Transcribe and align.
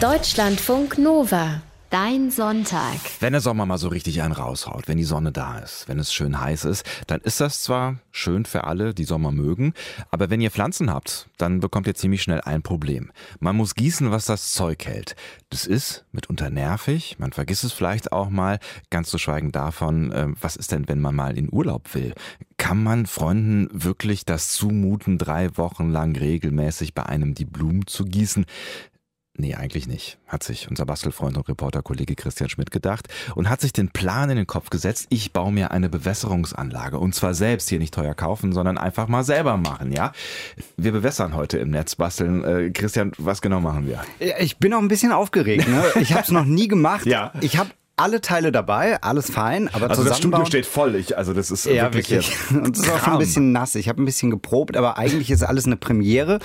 Deutschlandfunk 0.00 0.96
Nova. 0.96 1.60
Dein 1.90 2.30
Sonntag. 2.30 3.00
Wenn 3.18 3.32
der 3.32 3.42
Sommer 3.42 3.66
mal 3.66 3.76
so 3.76 3.88
richtig 3.88 4.22
einen 4.22 4.32
raushaut, 4.32 4.88
wenn 4.88 4.96
die 4.96 5.04
Sonne 5.04 5.30
da 5.30 5.58
ist, 5.58 5.88
wenn 5.88 5.98
es 5.98 6.14
schön 6.14 6.40
heiß 6.40 6.64
ist, 6.64 6.86
dann 7.06 7.20
ist 7.20 7.40
das 7.40 7.62
zwar 7.62 7.96
schön 8.10 8.46
für 8.46 8.64
alle, 8.64 8.94
die 8.94 9.04
Sommer 9.04 9.30
mögen, 9.30 9.74
aber 10.10 10.30
wenn 10.30 10.40
ihr 10.40 10.50
Pflanzen 10.50 10.90
habt, 10.90 11.28
dann 11.36 11.60
bekommt 11.60 11.86
ihr 11.86 11.94
ziemlich 11.94 12.22
schnell 12.22 12.40
ein 12.40 12.62
Problem. 12.62 13.10
Man 13.40 13.56
muss 13.56 13.74
gießen, 13.74 14.10
was 14.10 14.24
das 14.24 14.54
Zeug 14.54 14.86
hält. 14.86 15.16
Das 15.50 15.66
ist 15.66 16.06
mitunter 16.12 16.48
nervig, 16.48 17.16
man 17.18 17.32
vergisst 17.32 17.64
es 17.64 17.72
vielleicht 17.72 18.12
auch 18.12 18.30
mal, 18.30 18.58
ganz 18.88 19.10
zu 19.10 19.18
schweigen 19.18 19.52
davon, 19.52 20.12
äh, 20.12 20.28
was 20.40 20.56
ist 20.56 20.72
denn, 20.72 20.88
wenn 20.88 21.00
man 21.00 21.14
mal 21.14 21.36
in 21.36 21.52
Urlaub 21.52 21.92
will? 21.94 22.14
Kann 22.56 22.82
man 22.82 23.06
Freunden 23.06 23.68
wirklich 23.72 24.24
das 24.24 24.50
zumuten, 24.50 25.18
drei 25.18 25.56
Wochen 25.56 25.90
lang 25.90 26.16
regelmäßig 26.16 26.94
bei 26.94 27.04
einem 27.04 27.34
die 27.34 27.46
Blumen 27.46 27.86
zu 27.86 28.04
gießen? 28.04 28.46
Nee, 29.40 29.54
eigentlich 29.54 29.86
nicht, 29.86 30.18
hat 30.26 30.42
sich 30.42 30.68
unser 30.68 30.84
Bastelfreund 30.84 31.38
und 31.38 31.48
Reporterkollege 31.48 32.14
Christian 32.14 32.50
Schmidt 32.50 32.70
gedacht 32.70 33.08
und 33.34 33.48
hat 33.48 33.62
sich 33.62 33.72
den 33.72 33.88
Plan 33.88 34.28
in 34.28 34.36
den 34.36 34.46
Kopf 34.46 34.68
gesetzt, 34.68 35.06
ich 35.08 35.32
baue 35.32 35.50
mir 35.50 35.70
eine 35.70 35.88
Bewässerungsanlage 35.88 36.98
und 36.98 37.14
zwar 37.14 37.32
selbst 37.32 37.70
hier 37.70 37.78
nicht 37.78 37.94
teuer 37.94 38.14
kaufen, 38.14 38.52
sondern 38.52 38.76
einfach 38.76 39.08
mal 39.08 39.24
selber 39.24 39.56
machen, 39.56 39.92
ja? 39.92 40.12
Wir 40.76 40.92
bewässern 40.92 41.34
heute 41.34 41.56
im 41.56 41.70
Netz 41.70 41.96
basteln. 41.96 42.44
Äh, 42.44 42.70
Christian, 42.72 43.12
was 43.16 43.40
genau 43.40 43.62
machen 43.62 43.86
wir? 43.86 44.02
Ich 44.40 44.58
bin 44.58 44.74
auch 44.74 44.80
ein 44.80 44.88
bisschen 44.88 45.10
aufgeregt, 45.12 45.66
ne? 45.68 45.84
Ich 46.00 46.12
habe 46.12 46.22
es 46.22 46.30
noch 46.30 46.44
nie 46.44 46.68
gemacht. 46.68 47.06
Ja. 47.10 47.32
Ich 47.40 47.56
habe 47.56 47.70
alle 48.00 48.20
Teile 48.20 48.50
dabei, 48.52 49.00
alles 49.02 49.30
fein, 49.30 49.68
aber 49.72 49.90
Also 49.90 50.02
das 50.04 50.18
Studio 50.18 50.44
steht 50.44 50.66
voll, 50.66 50.94
ich, 50.94 51.16
also 51.18 51.32
das 51.34 51.50
ist 51.50 51.66
ja, 51.66 51.92
wirklich, 51.92 52.10
wirklich. 52.10 52.50
Und 52.50 52.76
es 52.76 52.82
ist 52.84 52.90
auch 52.90 52.98
schon 53.04 53.12
ein 53.14 53.18
bisschen 53.18 53.52
nass. 53.52 53.74
Ich 53.74 53.88
habe 53.88 54.02
ein 54.02 54.04
bisschen 54.06 54.30
geprobt, 54.30 54.76
aber 54.76 54.96
eigentlich 54.98 55.30
ist 55.30 55.42
alles 55.42 55.66
eine 55.66 55.76
Premiere. 55.76 56.38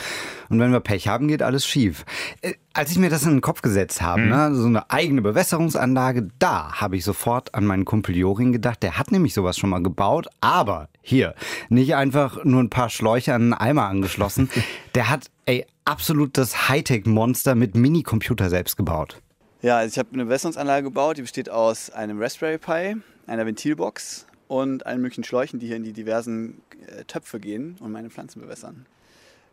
Und 0.50 0.60
wenn 0.60 0.72
wir 0.72 0.80
Pech 0.82 1.08
haben, 1.08 1.28
geht 1.28 1.42
alles 1.42 1.66
schief. 1.66 2.06
Äh, 2.42 2.54
Als 2.74 2.92
ich 2.92 2.98
mir 3.00 3.10
das 3.10 3.24
in 3.24 3.32
den 3.32 3.42
Kopf 3.42 3.62
gesetzt 3.62 4.02
habe, 4.02 4.22
Mhm. 4.22 4.30
ne, 4.30 4.54
so 4.56 4.68
eine 4.68 4.90
eigene 4.92 5.22
Bewässerungsanlage, 5.22 6.28
da 6.40 6.74
habe 6.74 6.98
ich 6.98 7.04
sofort 7.06 7.56
an 7.56 7.66
meinen 7.66 7.86
Kumpel 7.86 8.16
Jorin 8.16 8.52
gedacht. 8.52 8.84
Der 8.84 8.98
hat 8.98 9.12
nämlich 9.12 9.34
sowas 9.34 9.58
schon 9.58 9.70
mal 9.70 9.82
gebaut, 9.82 10.28
aber 10.42 10.90
hier, 11.02 11.36
nicht 11.70 11.96
einfach 11.96 12.44
nur 12.44 12.62
ein 12.62 12.70
paar 12.70 12.90
Schläuche 12.90 13.34
an 13.34 13.42
einen 13.44 13.54
Eimer 13.54 13.86
angeschlossen. 13.86 14.50
Der 14.96 15.10
hat, 15.10 15.28
ey, 15.46 15.66
absolut 15.86 16.38
das 16.38 16.68
Hightech-Monster 16.70 17.56
mit 17.56 17.76
Minicomputer 17.76 18.50
selbst 18.50 18.76
gebaut. 18.78 19.22
Ja, 19.66 19.78
also 19.80 19.94
ich 19.94 19.98
habe 19.98 20.10
eine 20.14 20.26
Bewässerungsanlage 20.26 20.84
gebaut, 20.84 21.18
die 21.18 21.24
besteht 21.24 21.50
aus 21.50 21.90
einem 21.90 22.22
Raspberry 22.22 22.60
Pi, 22.60 23.02
einer 23.26 23.48
Ventilbox 23.48 24.28
und 24.48 24.86
allen 24.86 25.02
möglichen 25.02 25.24
Schläuchen, 25.24 25.58
die 25.58 25.66
hier 25.66 25.76
in 25.76 25.84
die 25.84 25.92
diversen 25.92 26.62
äh, 26.86 27.04
Töpfe 27.06 27.40
gehen 27.40 27.76
und 27.80 27.92
meine 27.92 28.12
Pflanzen 28.12 28.42
bewässern. 28.42 28.86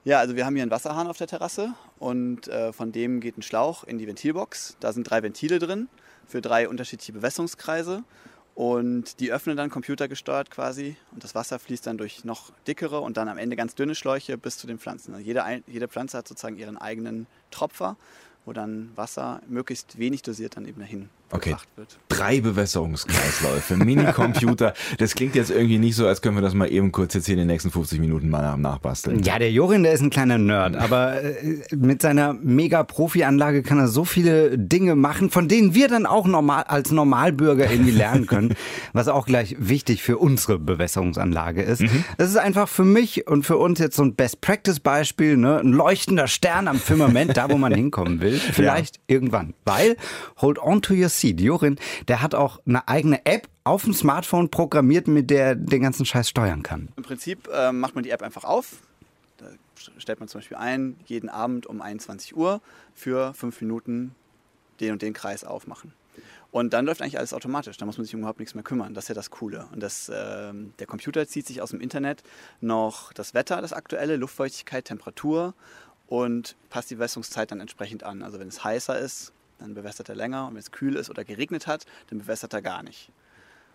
Ja, 0.05 0.19
also 0.19 0.37
wir 0.37 0.45
haben 0.45 0.55
hier 0.55 0.65
einen 0.65 0.71
Wasserhahn 0.71 1.07
auf 1.07 1.17
der 1.17 1.29
Terrasse 1.29 1.73
und 1.99 2.47
äh, 2.49 2.75
von 2.75 2.93
dem 2.93 3.21
geht 3.21 3.39
ein 3.39 3.43
Schlauch 3.43 3.85
in 3.85 3.97
die 3.97 4.07
Ventilbox. 4.07 4.77
Da 4.81 4.93
sind 4.93 5.09
drei 5.09 5.23
Ventile 5.23 5.59
drin 5.59 5.89
für 6.27 6.43
drei 6.43 6.69
unterschiedliche 6.69 7.15
Bewässerungskreise 7.15 8.05
und 8.55 9.19
die 9.19 9.33
öffnen 9.33 9.57
dann 9.57 9.71
computergesteuert 9.71 10.51
quasi 10.51 10.95
und 11.13 11.25
das 11.25 11.35
Wasser 11.35 11.59
fließt 11.59 11.87
dann 11.87 11.97
durch 11.97 12.23
noch 12.27 12.53
dickere 12.67 13.01
und 13.01 13.17
dann 13.17 13.31
am 13.31 13.39
Ende 13.39 13.57
ganz 13.57 13.75
dünne 13.75 13.95
Schläuche 13.95 14.37
bis 14.37 14.59
zu 14.59 14.67
den 14.67 14.79
Pflanzen. 14.79 15.15
Also 15.15 15.25
jede, 15.25 15.43
jede 15.67 15.89
Pflanze 15.89 16.19
hat 16.19 16.29
sozusagen 16.29 16.59
ihren 16.59 16.77
eigenen 16.77 17.27
Tropfer, 17.51 17.97
wo 18.45 18.53
dann 18.53 18.91
Wasser 18.97 19.41
möglichst 19.49 19.99
wenig 19.99 20.23
dosiert 20.23 20.57
dann 20.57 20.67
eben 20.67 20.81
dahin 20.81 21.09
Okay. 21.33 21.57
Drei 22.09 22.41
Bewässerungskreisläufe, 22.41 23.77
Minicomputer. 23.77 24.75
Das 24.99 25.15
klingt 25.15 25.35
jetzt 25.35 25.51
irgendwie 25.51 25.79
nicht 25.79 25.97
so, 25.97 26.07
als 26.07 26.21
können 26.23 26.37
wir 26.37 26.43
das 26.43 26.55
mal 26.55 26.71
eben 26.71 26.93
kurz 26.93 27.15
jetzt 27.15 27.25
hier 27.27 27.33
in 27.35 27.39
den 27.39 27.47
nächsten 27.49 27.71
50 27.71 27.99
Minuten 28.01 28.29
mal 28.29 28.43
nach- 28.43 28.57
nachbasteln. 28.57 29.23
Ja, 29.23 29.39
der 29.39 29.51
Jorin, 29.51 29.83
der 29.83 29.93
ist 29.93 30.01
ein 30.03 30.11
kleiner 30.11 30.37
Nerd, 30.39 30.77
aber 30.77 31.23
äh, 31.23 31.63
mit 31.75 32.03
seiner 32.03 32.35
Mega-Profi-Anlage 32.35 33.63
kann 33.63 33.79
er 33.79 33.89
so 33.89 34.05
viele 34.05 34.59
Dinge 34.59 34.95
machen, 34.95 35.31
von 35.31 35.49
denen 35.49 35.75
wir 35.75 35.89
dann 35.89 36.05
auch 36.07 36.27
normal 36.27 36.65
als 36.65 36.91
Normalbürger 36.93 37.71
irgendwie 37.71 37.91
lernen 37.93 38.27
können, 38.27 38.55
was 38.93 39.09
auch 39.09 39.27
gleich 39.27 39.57
wichtig 39.59 40.03
für 40.03 40.19
unsere 40.19 40.59
Bewässerungsanlage 40.59 41.63
ist. 41.63 41.83
Das 42.19 42.29
ist 42.29 42.37
einfach 42.37 42.69
für 42.69 42.85
mich 42.85 43.27
und 43.27 43.45
für 43.45 43.57
uns 43.57 43.79
jetzt 43.79 43.97
so 43.97 44.03
ein 44.05 44.15
Best-Practice-Beispiel, 44.15 45.37
ne? 45.37 45.59
ein 45.61 45.73
leuchtender 45.73 46.29
Stern 46.29 46.69
am 46.69 46.79
Firmament, 46.79 47.37
da 47.37 47.51
wo 47.51 47.57
man 47.57 47.73
hinkommen 47.75 48.21
will, 48.21 48.39
vielleicht 48.39 49.01
irgendwann. 49.07 49.55
Weil, 49.65 49.97
hold 50.41 50.59
on 50.59 50.83
to 50.83 50.95
your 50.95 51.09
seat, 51.23 51.41
Jorin, 51.41 51.77
der 52.09 52.21
hat 52.21 52.35
auch 52.35 52.61
eine 52.67 52.87
eigene 52.89 53.25
App 53.25 53.49
auf 53.65 53.85
dem 53.85 53.95
Smartphone 53.95 54.51
programmiert, 54.51 55.09
mit 55.09 55.31
der 55.31 55.47
er 55.47 55.55
den 55.55 55.83
ganzen 55.83 56.05
Scheiß 56.05 56.29
steuern 56.29 56.63
kann. 56.63 56.89
Im 56.97 57.03
Prinzip 57.03 57.49
ähm, 57.53 57.81
macht 57.81 57.95
man 57.95 58.05
die 58.05 58.11
App 58.11 58.23
einfach 58.23 58.45
auf. 58.45 58.83
Da 59.39 59.47
stellt 59.99 60.21
man 60.21 60.29
zum 60.29 60.41
Beispiel 60.41 60.57
ein, 60.57 60.97
jeden 61.07 61.29
Abend 61.29 61.67
um 61.67 61.81
21 61.81 62.37
Uhr 62.37 62.61
für 62.95 63.33
fünf 63.35 63.61
Minuten 63.61 64.15
den 64.81 64.93
und 64.93 65.03
den 65.03 65.13
Kreis 65.15 65.45
aufmachen. 65.45 65.93
Und 66.51 66.75
dann 66.75 66.85
läuft 66.85 67.01
eigentlich 67.01 67.17
alles 67.17 67.33
automatisch. 67.33 67.79
Da 67.79 67.87
muss 67.87 67.97
man 67.97 68.05
sich 68.05 68.13
überhaupt 68.13 68.39
nichts 68.39 68.55
mehr 68.55 68.63
kümmern. 68.63 68.93
Das 68.93 69.05
ist 69.05 69.09
ja 69.09 69.15
das 69.15 69.31
Coole. 69.31 69.67
Und 69.73 69.83
das, 69.83 70.13
ähm, 70.15 70.75
der 70.79 70.87
Computer 70.87 71.27
zieht 71.27 71.47
sich 71.47 71.63
aus 71.63 71.71
dem 71.71 71.81
Internet 71.81 72.23
noch 72.61 73.15
das 73.15 73.33
Wetter, 73.33 73.63
das 73.63 73.73
aktuelle, 73.73 74.17
Luftfeuchtigkeit, 74.17 74.85
Temperatur 74.85 75.55
und 76.09 76.57
passt 76.69 76.91
die 76.91 76.97
Bewässerungszeit 76.97 77.51
dann 77.51 77.61
entsprechend 77.61 78.03
an. 78.03 78.23
Also 78.23 78.39
wenn 78.39 78.49
es 78.49 78.63
heißer 78.63 78.99
ist, 78.99 79.33
dann 79.63 79.75
bewässert 79.75 80.09
er 80.09 80.15
länger. 80.15 80.47
Und 80.47 80.55
wenn 80.55 80.61
es 80.61 80.71
kühl 80.71 80.97
ist 80.97 81.11
oder 81.11 81.25
geregnet 81.25 81.67
hat, 81.67 81.87
dann 82.11 82.19
bewässert 82.19 82.53
er 82.53 82.63
gar 82.63 82.83
nicht. 82.83 83.11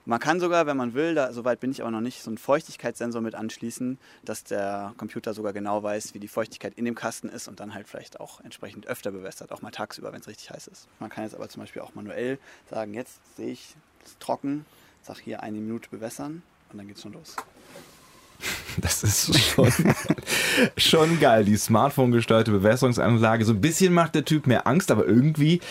Man 0.06 0.22
kann 0.22 0.40
sogar, 0.40 0.66
wenn 0.68 0.78
man 0.78 0.94
will, 0.94 1.16
da, 1.16 1.34
soweit 1.34 1.60
bin 1.60 1.70
ich 1.70 1.82
aber 1.82 1.92
noch 1.92 2.00
nicht, 2.00 2.24
so 2.24 2.30
einen 2.30 2.38
Feuchtigkeitssensor 2.38 3.22
mit 3.22 3.36
anschließen, 3.36 4.00
dass 4.24 4.46
der 4.46 4.94
Computer 4.96 5.34
sogar 5.34 5.52
genau 5.52 5.84
weiß, 5.84 6.14
wie 6.14 6.20
die 6.20 6.30
Feuchtigkeit 6.30 6.76
in 6.76 6.86
dem 6.86 6.96
Kasten 6.96 7.28
ist 7.28 7.50
und 7.50 7.60
dann 7.60 7.74
halt 7.74 7.90
vielleicht 7.90 8.22
auch 8.22 8.40
entsprechend 8.40 8.88
öfter 8.88 9.12
bewässert, 9.12 9.52
auch 9.52 9.62
mal 9.62 9.72
tagsüber, 9.72 10.14
wenn 10.14 10.22
es 10.22 10.28
richtig 10.30 10.50
heiß 10.50 10.68
ist. 10.68 10.88
Man 11.00 11.10
kann 11.10 11.26
jetzt 11.26 11.36
aber 11.36 11.50
zum 11.50 11.62
Beispiel 11.62 11.82
auch 11.82 11.94
manuell 11.94 12.40
sagen, 12.70 12.94
jetzt 12.94 13.20
sehe 13.36 13.52
ich, 13.52 13.76
es 14.06 14.12
ist 14.12 14.20
trocken, 14.22 14.66
sag 15.02 15.20
hier 15.20 15.44
eine 15.44 15.58
Minute 15.58 15.90
bewässern 15.90 16.42
und 16.72 16.78
dann 16.78 16.88
geht's 16.88 17.02
schon 17.02 17.12
los. 17.12 17.36
Das 18.80 19.04
ist 19.04 19.36
schon, 19.40 19.72
schon 20.78 21.20
geil. 21.20 21.46
Die 21.46 21.58
Smartphone-gesteuerte 21.58 22.52
Bewässerungsanlage. 22.52 23.44
So 23.44 23.54
ein 23.54 23.62
bisschen 23.62 23.92
macht 23.92 24.14
der 24.14 24.24
Typ 24.24 24.46
mir 24.46 24.68
Angst, 24.68 24.92
aber 24.92 25.06
irgendwie 25.08 25.62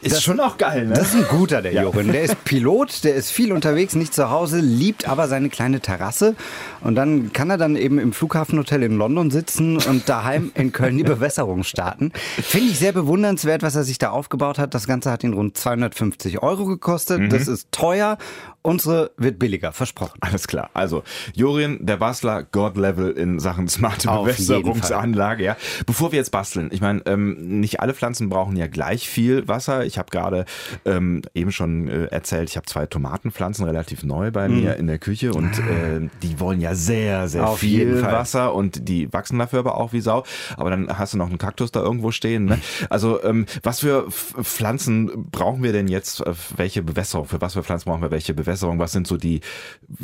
ist 0.00 0.22
schon 0.22 0.40
auch 0.40 0.58
geil, 0.58 0.86
ne? 0.86 0.94
Das 0.94 1.08
ist 1.08 1.14
ein 1.14 1.28
guter, 1.28 1.62
der 1.62 1.72
Jorin. 1.72 2.12
Der 2.12 2.22
ist 2.22 2.44
Pilot, 2.44 3.04
der 3.04 3.14
ist 3.14 3.30
viel 3.30 3.52
unterwegs, 3.52 3.94
nicht 3.94 4.14
zu 4.14 4.30
Hause, 4.30 4.60
liebt 4.60 5.08
aber 5.08 5.28
seine 5.28 5.48
kleine 5.48 5.80
Terrasse. 5.80 6.34
Und 6.80 6.94
dann 6.94 7.32
kann 7.32 7.50
er 7.50 7.58
dann 7.58 7.76
eben 7.76 7.98
im 7.98 8.12
Flughafenhotel 8.12 8.82
in 8.82 8.96
London 8.96 9.30
sitzen 9.30 9.78
und 9.78 10.08
daheim 10.08 10.52
in 10.54 10.72
Köln 10.72 10.96
die 10.98 11.04
Bewässerung 11.04 11.64
starten. 11.64 12.12
Finde 12.42 12.70
ich 12.70 12.78
sehr 12.78 12.92
bewundernswert, 12.92 13.62
was 13.62 13.76
er 13.76 13.84
sich 13.84 13.98
da 13.98 14.10
aufgebaut 14.10 14.58
hat. 14.58 14.74
Das 14.74 14.86
Ganze 14.86 15.10
hat 15.10 15.24
ihn 15.24 15.32
rund 15.32 15.56
250 15.56 16.42
Euro 16.42 16.64
gekostet. 16.66 17.32
Das 17.32 17.48
ist 17.48 17.70
teuer. 17.70 18.18
Unsere 18.64 19.10
wird 19.16 19.40
billiger, 19.40 19.72
versprochen. 19.72 20.18
Alles 20.20 20.46
klar. 20.46 20.70
Also, 20.72 21.02
Jorin, 21.34 21.84
der 21.84 21.96
Bastler, 21.96 22.44
God-Level 22.44 23.10
in 23.10 23.40
Sachen 23.40 23.66
smarte 23.66 24.08
Auf 24.08 24.24
Bewässerungsanlage. 24.26 25.42
Ja. 25.42 25.56
Bevor 25.84 26.12
wir 26.12 26.18
jetzt 26.18 26.30
basteln, 26.30 26.68
ich 26.72 26.80
meine, 26.80 27.02
ähm, 27.06 27.60
nicht 27.60 27.80
alle 27.80 27.92
Pflanzen 27.92 28.28
brauchen 28.28 28.56
ja 28.56 28.68
gleich 28.68 29.08
viel 29.08 29.48
Wasser. 29.48 29.71
Ich 29.80 29.98
habe 29.98 30.10
gerade 30.10 30.44
ähm, 30.84 31.22
eben 31.34 31.52
schon 31.52 31.88
äh, 31.88 32.04
erzählt, 32.06 32.50
ich 32.50 32.56
habe 32.56 32.66
zwei 32.66 32.86
Tomatenpflanzen 32.86 33.64
relativ 33.64 34.02
neu 34.04 34.30
bei 34.30 34.48
mir 34.48 34.76
in 34.76 34.86
der 34.86 34.98
Küche 34.98 35.32
und 35.32 35.58
äh, 35.58 36.08
die 36.22 36.38
wollen 36.38 36.60
ja 36.60 36.74
sehr, 36.74 37.28
sehr 37.28 37.48
Auf 37.48 37.60
viel. 37.60 38.02
Wasser 38.02 38.54
und 38.54 38.88
die 38.88 39.12
wachsen 39.12 39.38
dafür 39.38 39.60
aber 39.60 39.76
auch 39.76 39.92
wie 39.92 40.00
Sau. 40.00 40.24
Aber 40.56 40.70
dann 40.70 40.98
hast 40.98 41.14
du 41.14 41.18
noch 41.18 41.28
einen 41.28 41.38
Kaktus 41.38 41.72
da 41.72 41.80
irgendwo 41.80 42.10
stehen. 42.10 42.44
Ne? 42.44 42.58
Also, 42.90 43.22
ähm, 43.24 43.46
was 43.62 43.80
für 43.80 44.10
Pflanzen 44.10 45.30
brauchen 45.30 45.62
wir 45.62 45.72
denn 45.72 45.88
jetzt? 45.88 46.20
Äh, 46.20 46.32
Welche 46.56 46.82
Bewässerung? 46.82 47.26
Für 47.26 47.40
was 47.40 47.54
für 47.54 47.62
Pflanzen 47.62 47.88
brauchen 47.88 48.02
wir 48.02 48.10
welche 48.10 48.34
Bewässerung? 48.34 48.78
Was 48.78 48.92
sind 48.92 49.06
so 49.06 49.16
die 49.16 49.40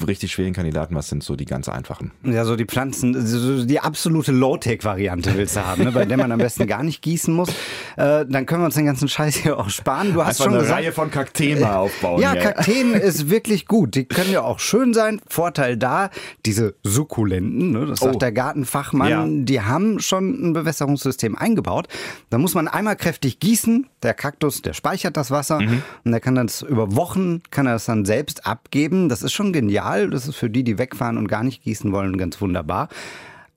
richtig 0.07 0.33
schwierigen 0.33 0.55
Kandidaten? 0.55 0.95
Was 0.95 1.09
sind 1.09 1.23
so 1.23 1.37
die 1.37 1.45
ganz 1.45 1.69
einfachen? 1.69 2.13
Ja, 2.25 2.45
so 2.45 2.57
die 2.57 2.65
Pflanzen, 2.65 3.27
so 3.27 3.65
die 3.65 3.81
absolute 3.81 4.33
Low-Tech-Variante 4.33 5.37
willst 5.37 5.57
du 5.57 5.67
haben, 5.67 5.85
ne? 5.85 5.93
bei 5.93 6.05
der 6.05 6.17
man 6.17 6.33
am 6.33 6.39
besten 6.39 6.67
gar 6.67 6.83
nicht 6.83 7.03
gießen 7.03 7.35
muss. 7.35 7.51
Äh, 7.97 8.25
dann 8.27 8.47
können 8.47 8.63
wir 8.63 8.67
uns 8.67 8.75
den 8.75 8.87
ganzen 8.87 9.09
Scheiß 9.09 9.37
hier 9.37 9.58
auch 9.59 9.71
sparen. 9.71 10.13
Du 10.15 10.21
hast 10.23 10.29
Einfach 10.41 10.45
schon 10.45 10.53
eine 10.55 10.63
gesagt, 10.63 10.81
Reihe 10.81 10.93
von 10.93 11.11
Kakteen 11.11 11.61
mal 11.61 11.77
aufbauen. 11.77 12.21
Ja, 12.23 12.33
hier. 12.33 12.41
Kakteen 12.43 12.93
ist 12.95 13.29
wirklich 13.31 13.67
gut. 13.67 13.95
Die 13.95 14.05
können 14.05 14.31
ja 14.33 14.43
auch 14.43 14.59
schön 14.61 14.95
sein. 14.95 15.21
Vorteil 15.29 15.77
da, 15.77 16.11
diese 16.47 16.75
Sukkulenten, 16.85 17.73
ne, 17.73 17.87
das 17.87 18.01
sagt 18.01 18.17
Oh. 18.17 18.19
der 18.19 18.33
Gartenfachmann, 18.33 19.09
Ja. 19.11 19.27
die 19.45 19.61
haben 19.61 20.01
schon 20.01 20.51
ein 20.51 20.53
Bewässerungssystem 20.53 21.37
eingebaut. 21.37 21.89
Da 22.31 22.39
muss 22.39 22.55
man 22.55 22.69
einmal 22.69 22.97
kräftig 22.97 23.41
gießen. 23.41 23.87
Der 24.03 24.15
Kaktus, 24.15 24.63
der 24.63 24.75
speichert 24.75 25.17
das 25.17 25.31
Wasser 25.31 25.61
Mhm. 25.61 25.83
und 26.05 26.13
der 26.13 26.21
kann 26.21 26.35
das 26.37 26.63
über 26.63 26.95
Wochen, 26.95 27.43
kann 27.51 27.67
er 27.67 27.73
das 27.75 27.87
dann 27.87 28.05
selbst 28.05 28.47
abgeben. 28.47 29.09
Das 29.09 29.23
ist 29.23 29.33
schon 29.33 29.53
genial. 29.53 30.11
Das 30.11 30.29
ist 30.29 30.37
für 30.37 30.51
die, 30.51 30.63
die 30.65 30.79
wegfahren 30.79 31.19
und 31.19 31.27
gar 31.29 31.43
nicht 31.43 31.63
gießen 31.63 31.91
wollen, 31.93 32.17
ganz 32.17 32.41
wunderbar. 32.41 32.89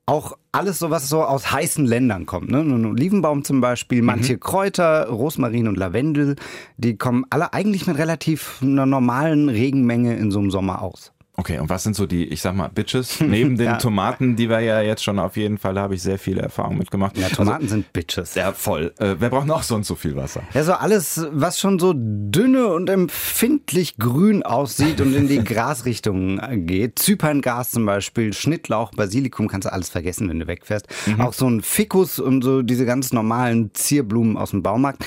Auch 0.06 0.36
alles 0.50 0.80
so, 0.80 0.90
was 0.90 1.08
so 1.08 1.22
aus 1.22 1.52
heißen 1.52 1.86
Ländern 1.86 2.26
kommt. 2.26 2.50
Ne? 2.50 2.58
Ein 2.58 2.84
Olivenbaum 2.84 3.44
zum 3.44 3.60
Beispiel, 3.60 4.02
manche 4.02 4.36
Kräuter, 4.36 5.08
Rosmarin 5.08 5.68
und 5.68 5.76
Lavendel, 5.76 6.36
die 6.76 6.96
kommen 6.96 7.24
alle 7.30 7.52
eigentlich 7.52 7.86
mit 7.86 7.98
relativ 7.98 8.58
einer 8.62 8.84
normalen 8.84 9.48
Regenmenge 9.48 10.16
in 10.16 10.32
so 10.32 10.40
einem 10.40 10.50
Sommer 10.50 10.82
aus. 10.82 11.12
Okay, 11.42 11.58
und 11.58 11.68
was 11.68 11.82
sind 11.82 11.96
so 11.96 12.06
die, 12.06 12.26
ich 12.26 12.40
sag 12.40 12.54
mal, 12.54 12.68
Bitches? 12.68 13.20
Neben 13.26 13.56
den 13.56 13.66
Ja. 13.66 13.76
Tomaten, 13.76 14.36
die 14.36 14.48
wir 14.48 14.60
ja 14.60 14.80
jetzt 14.80 15.02
schon 15.02 15.18
auf 15.18 15.36
jeden 15.36 15.58
Fall, 15.58 15.76
habe 15.76 15.96
ich 15.96 16.02
sehr 16.02 16.16
viele 16.16 16.40
Erfahrungen 16.40 16.78
mitgemacht. 16.78 17.18
Ja, 17.18 17.28
Tomaten 17.30 17.66
sind 17.66 17.92
Bitches. 17.92 18.36
Also, 18.36 18.38
ja, 18.38 18.52
voll. 18.52 18.94
Äh, 19.00 19.16
wer 19.18 19.28
braucht 19.28 19.48
noch 19.48 19.64
sonst 19.64 19.88
so 19.88 19.96
viel 19.96 20.14
Wasser? 20.14 20.44
Ja, 20.54 20.62
so 20.62 20.74
alles, 20.74 21.26
was 21.32 21.58
schon 21.58 21.80
so 21.80 21.94
dünne 21.96 22.68
und 22.68 22.88
empfindlich 22.88 23.96
grün 23.96 24.44
aussieht 24.44 25.00
und 25.00 25.16
in 25.16 25.26
die 25.26 25.42
Grasrichtung 25.44 26.40
geht. 26.64 27.00
Zyperngas 27.00 27.72
zum 27.72 27.86
Beispiel, 27.86 28.32
Schnittlauch, 28.32 28.92
Basilikum, 28.92 29.48
kannst 29.48 29.66
du 29.66 29.72
alles 29.72 29.88
vergessen, 29.90 30.28
wenn 30.28 30.38
du 30.38 30.46
wegfährst. 30.46 30.86
Auch 31.18 31.32
so 31.32 31.48
ein 31.48 31.60
Ficus 31.62 32.20
und 32.20 32.42
so 32.44 32.62
diese 32.62 32.86
ganz 32.86 33.12
normalen 33.12 33.74
Zierblumen 33.74 34.36
aus 34.36 34.50
dem 34.50 34.62
Baumarkt. 34.62 35.04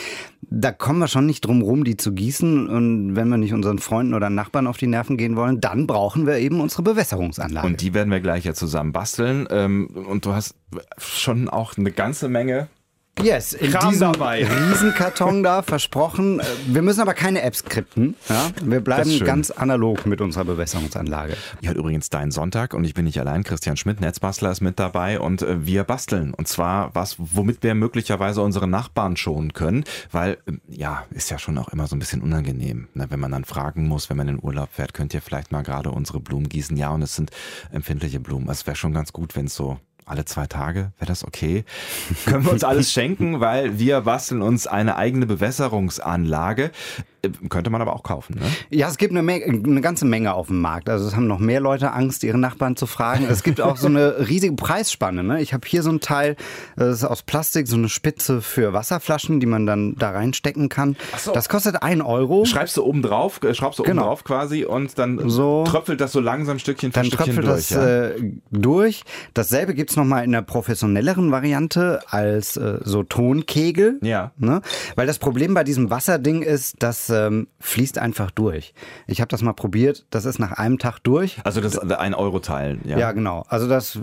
Da 0.47 0.71
kommen 0.71 0.99
wir 0.99 1.07
schon 1.07 1.25
nicht 1.25 1.41
drum 1.45 1.63
rum, 1.63 1.83
die 1.85 1.97
zu 1.97 2.11
gießen. 2.13 2.67
Und 2.69 3.15
wenn 3.15 3.29
wir 3.29 3.37
nicht 3.37 3.53
unseren 3.53 3.79
Freunden 3.79 4.13
oder 4.13 4.29
Nachbarn 4.29 4.67
auf 4.67 4.77
die 4.77 4.85
Nerven 4.85 5.17
gehen 5.17 5.35
wollen, 5.35 5.59
dann 5.59 5.87
brauchen 5.87 6.25
wir 6.27 6.38
eben 6.38 6.62
unsere 6.62 6.83
Bewässerungsanlage. 6.83 7.66
Und 7.68 7.81
die 7.81 7.94
werden 7.94 8.12
wir 8.12 8.19
gleich 8.19 8.45
ja 8.45 8.54
zusammen 8.54 8.92
basteln. 8.92 9.48
Ähm, 9.50 9.88
und 9.88 10.25
du 10.25 10.33
hast 10.33 10.56
schon 10.98 11.50
auch 11.50 11.77
eine 11.77 11.92
ganze 11.92 12.30
Menge. 12.30 12.68
Yes, 13.21 13.53
in 13.53 13.71
Kram 13.71 13.89
diesem 13.91 14.12
dabei. 14.12 14.45
Riesenkarton 14.45 15.41
da, 15.41 15.62
versprochen. 15.62 16.39
Äh, 16.41 16.44
Wir 16.67 16.81
müssen 16.81 17.00
aber 17.01 17.13
keine 17.13 17.41
Apps 17.41 17.59
skripten. 17.59 18.15
Ja? 18.27 18.50
Wir 18.62 18.81
bleiben 18.81 19.19
ganz 19.21 19.51
analog 19.51 20.06
mit 20.06 20.19
unserer 20.21 20.44
Bewässerungsanlage. 20.44 21.35
Hier 21.62 21.69
hat 21.69 21.77
übrigens 21.77 22.09
dein 22.09 22.31
Sonntag 22.31 22.73
und 22.73 22.83
ich 22.83 22.94
bin 22.94 23.06
nicht 23.06 23.19
allein. 23.19 23.44
Christian 23.44 23.77
Schmidt, 23.77 24.01
Netzbastler, 24.01 24.51
ist 24.51 24.62
mit 24.62 24.79
dabei 24.79 25.19
und 25.19 25.41
äh, 25.41 25.65
wir 25.65 25.85
basteln. 25.85 26.33
Und 26.33 26.47
zwar 26.47 26.94
was, 26.94 27.15
womit 27.17 27.63
wir 27.63 27.73
möglicherweise 27.73 28.41
unsere 28.41 28.67
Nachbarn 28.67 29.15
schonen 29.15 29.53
können, 29.53 29.85
weil, 30.11 30.38
ähm, 30.47 30.61
ja, 30.68 31.06
ist 31.11 31.31
ja 31.31 31.39
schon 31.39 31.57
auch 31.57 31.69
immer 31.69 31.88
so 31.88 31.95
ein 31.95 32.00
bisschen 32.00 32.21
unangenehm, 32.21 32.89
ne? 32.94 33.07
wenn 33.09 33.19
man 33.19 33.31
dann 33.31 33.45
fragen 33.45 33.88
muss, 33.88 34.09
wenn 34.09 34.18
man 34.18 34.27
in 34.27 34.44
Urlaub 34.44 34.69
fährt, 34.73 34.94
könnt 34.94 35.13
ihr 35.13 35.21
vielleicht 35.21 35.51
mal 35.51 35.63
gerade 35.63 35.89
unsere 35.91 36.19
Blumen 36.19 36.50
gießen? 36.50 36.75
Ja, 36.75 36.89
und 36.89 37.01
es 37.01 37.15
sind 37.15 37.31
empfindliche 37.71 38.19
Blumen. 38.19 38.50
Es 38.50 38.68
wäre 38.68 38.75
schon 38.75 38.94
ganz 38.94 39.13
gut, 39.13 39.35
wenn 39.35 39.45
es 39.45 39.56
so 39.56 39.79
alle 40.06 40.25
zwei 40.25 40.46
Tage, 40.46 40.92
wäre 40.98 41.07
das 41.07 41.24
okay? 41.24 41.66
Können 42.25 42.46
wir 42.46 42.52
uns 42.52 42.63
alles 42.63 42.92
schenken, 42.92 43.40
weil 43.40 43.80
wir 43.80 44.02
basteln 44.02 44.42
uns 44.42 44.68
eine 44.68 44.96
eigene 44.96 45.25
Bewässerungsanlage. 45.25 46.72
Äh, 47.25 47.48
Könnte 47.50 47.69
man 47.69 47.81
aber 47.81 47.94
auch 47.95 48.04
kaufen, 48.04 48.36
ne? 48.39 48.45
Ja, 48.69 48.88
es 48.88 48.98
gibt 48.98 49.12
eine, 49.12 49.22
Menge, 49.24 49.45
eine 49.45 49.81
ganze 49.81 50.06
Menge 50.06 50.33
auf 50.33 50.48
dem 50.48 50.62
Markt. 50.62 50.89
Also 50.89 51.07
es 51.07 51.16
haben 51.16 51.27
noch 51.27 51.39
mehr 51.39 51.60
Leute 51.60 51.92
Angst, 51.92 52.24
ihre 52.24 52.38
Nachbarn 52.38 52.75
zu 52.75 52.86
fragen. 52.88 53.25
Es 53.30 53.44
gibt 53.44 53.60
auch 53.62 53.77
so 53.77 53.88
eine 53.88 54.27
riesige 54.30 54.56
Preisspanne. 54.56 55.24
Ne? 55.24 55.42
Ich 55.42 55.54
habe 55.54 55.68
hier 55.68 55.83
so 55.83 55.89
ein 55.92 56.00
Teil, 56.00 56.36
das 56.75 56.98
ist 57.00 57.04
aus 57.04 57.22
Plastik, 57.24 57.68
so 57.68 57.75
eine 57.75 57.89
Spitze 57.89 58.42
für 58.42 58.72
Wasserflaschen, 58.74 59.39
die 59.39 59.45
man 59.45 59.66
dann 59.66 59.95
da 59.95 60.12
reinstecken 60.12 60.69
kann. 60.69 60.95
so. 61.18 61.33
Das 61.33 61.50
kostet 61.50 61.83
ein 61.83 62.01
Euro. 62.01 62.45
Schreibst 62.45 62.77
du 62.77 62.83
oben 62.86 63.01
drauf, 63.01 63.42
äh, 63.44 63.54
schraubst 63.54 63.80
du 63.80 63.83
oben 63.83 63.92
Genau. 63.92 64.04
drauf 64.04 64.24
quasi 64.24 64.63
und 64.66 64.98
dann 64.98 65.30
So. 65.30 65.63
tröpfelt 65.68 66.00
das 66.01 66.12
so 66.13 66.19
langsam 66.19 66.60
Stückchen 66.60 66.92
für 66.92 67.00
Dann 67.00 67.06
Stückchen 67.06 67.36
tröpfelt 67.36 67.48
durch. 67.48 67.68
das 67.68 67.69
ja? 67.71 67.86
äh, 68.10 68.31
durch. 68.51 69.04
Dasselbe 69.33 69.74
gibt's 69.74 69.95
noch 69.98 70.06
nochmal 70.06 70.24
in 70.24 70.36
einer 70.36 70.44
professionelleren 70.44 71.31
Variante 71.31 72.00
als 72.10 72.57
äh, 72.57 72.78
so 72.83 73.01
Tonkegel. 73.01 73.98
Ja. 74.04 74.31
Ne? 74.38 74.62
Weil 74.95 75.07
das 75.07 75.18
Problem 75.18 75.56
bei 75.56 75.63
diesem 75.63 75.89
Wasserding 75.89 76.44
ist, 76.44 76.75
das 76.80 77.10
ähm, 77.15 77.47
fließt 77.59 77.97
einfach 77.97 78.31
durch. 78.31 78.73
Ich 79.07 79.21
habe 79.21 79.29
das 79.29 79.41
mal 79.41 79.53
probiert, 79.53 80.06
das 80.09 80.25
ist 80.25 80.39
nach 80.39 80.51
einem 80.53 80.79
Tag 80.79 81.00
durch. 81.00 81.38
also 81.44 81.62
das 81.62 81.77
ein 81.77 82.13
Euro 82.13 82.39
Teil. 82.39 82.79
Ja. 82.83 82.97
Ja, 82.97 83.12
genau. 83.12 83.45
Also 83.47 83.67
das 83.67 83.95
äh, 83.95 84.00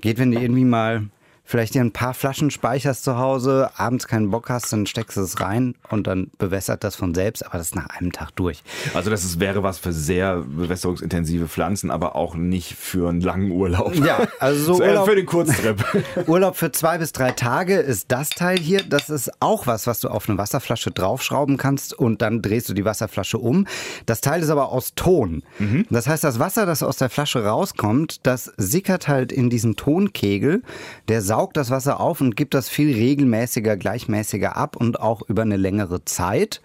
geht, 0.00 0.18
wenn 0.18 0.30
du 0.30 0.40
irgendwie 0.40 0.64
mal 0.64 1.06
vielleicht 1.46 1.74
dir 1.74 1.80
ein 1.80 1.92
paar 1.92 2.12
Flaschen 2.12 2.50
speicherst 2.50 3.04
zu 3.04 3.16
Hause, 3.18 3.70
abends 3.76 4.06
keinen 4.06 4.30
Bock 4.30 4.50
hast, 4.50 4.72
dann 4.72 4.84
steckst 4.86 5.16
du 5.16 5.22
es 5.22 5.40
rein 5.40 5.74
und 5.88 6.06
dann 6.06 6.30
bewässert 6.38 6.84
das 6.84 6.96
von 6.96 7.14
selbst, 7.14 7.46
aber 7.46 7.58
das 7.58 7.68
ist 7.68 7.76
nach 7.76 7.86
einem 7.86 8.12
Tag 8.12 8.32
durch. 8.36 8.62
Also 8.94 9.08
das 9.10 9.24
ist, 9.24 9.38
wäre 9.40 9.62
was 9.62 9.78
für 9.78 9.92
sehr 9.92 10.38
bewässerungsintensive 10.38 11.48
Pflanzen, 11.48 11.90
aber 11.90 12.16
auch 12.16 12.34
nicht 12.34 12.74
für 12.74 13.08
einen 13.08 13.20
langen 13.20 13.52
Urlaub. 13.52 13.94
Ja, 13.94 14.26
also 14.40 14.74
so 14.74 14.82
eher 14.82 14.90
Urlaub- 14.90 15.08
für 15.08 15.16
den 15.16 15.26
Kurztrip. 15.26 15.84
Urlaub 16.26 16.56
für 16.56 16.72
zwei 16.72 16.98
bis 16.98 17.12
drei 17.12 17.30
Tage 17.30 17.76
ist 17.76 18.10
das 18.10 18.30
Teil 18.30 18.58
hier. 18.58 18.82
Das 18.82 19.08
ist 19.08 19.30
auch 19.40 19.66
was, 19.66 19.86
was 19.86 20.00
du 20.00 20.08
auf 20.08 20.28
eine 20.28 20.38
Wasserflasche 20.38 20.90
draufschrauben 20.90 21.56
kannst 21.56 21.94
und 21.94 22.22
dann 22.22 22.42
drehst 22.42 22.68
du 22.68 22.74
die 22.74 22.84
Wasserflasche 22.84 23.38
um. 23.38 23.66
Das 24.06 24.20
Teil 24.20 24.42
ist 24.42 24.50
aber 24.50 24.72
aus 24.72 24.94
Ton. 24.96 25.42
Das 25.90 26.08
heißt, 26.08 26.24
das 26.24 26.38
Wasser, 26.40 26.66
das 26.66 26.82
aus 26.82 26.96
der 26.96 27.08
Flasche 27.10 27.44
rauskommt, 27.44 28.26
das 28.26 28.52
sickert 28.56 29.06
halt 29.06 29.30
in 29.30 29.48
diesen 29.50 29.76
Tonkegel. 29.76 30.62
Der 31.08 31.22
saugt 31.22 31.35
das 31.52 31.70
Wasser 31.70 32.00
auf 32.00 32.20
und 32.20 32.36
gibt 32.36 32.54
das 32.54 32.68
viel 32.68 32.94
regelmäßiger, 32.94 33.76
gleichmäßiger 33.76 34.56
ab 34.56 34.76
und 34.76 35.00
auch 35.00 35.22
über 35.28 35.42
eine 35.42 35.56
längere 35.56 36.04
Zeit. 36.04 36.60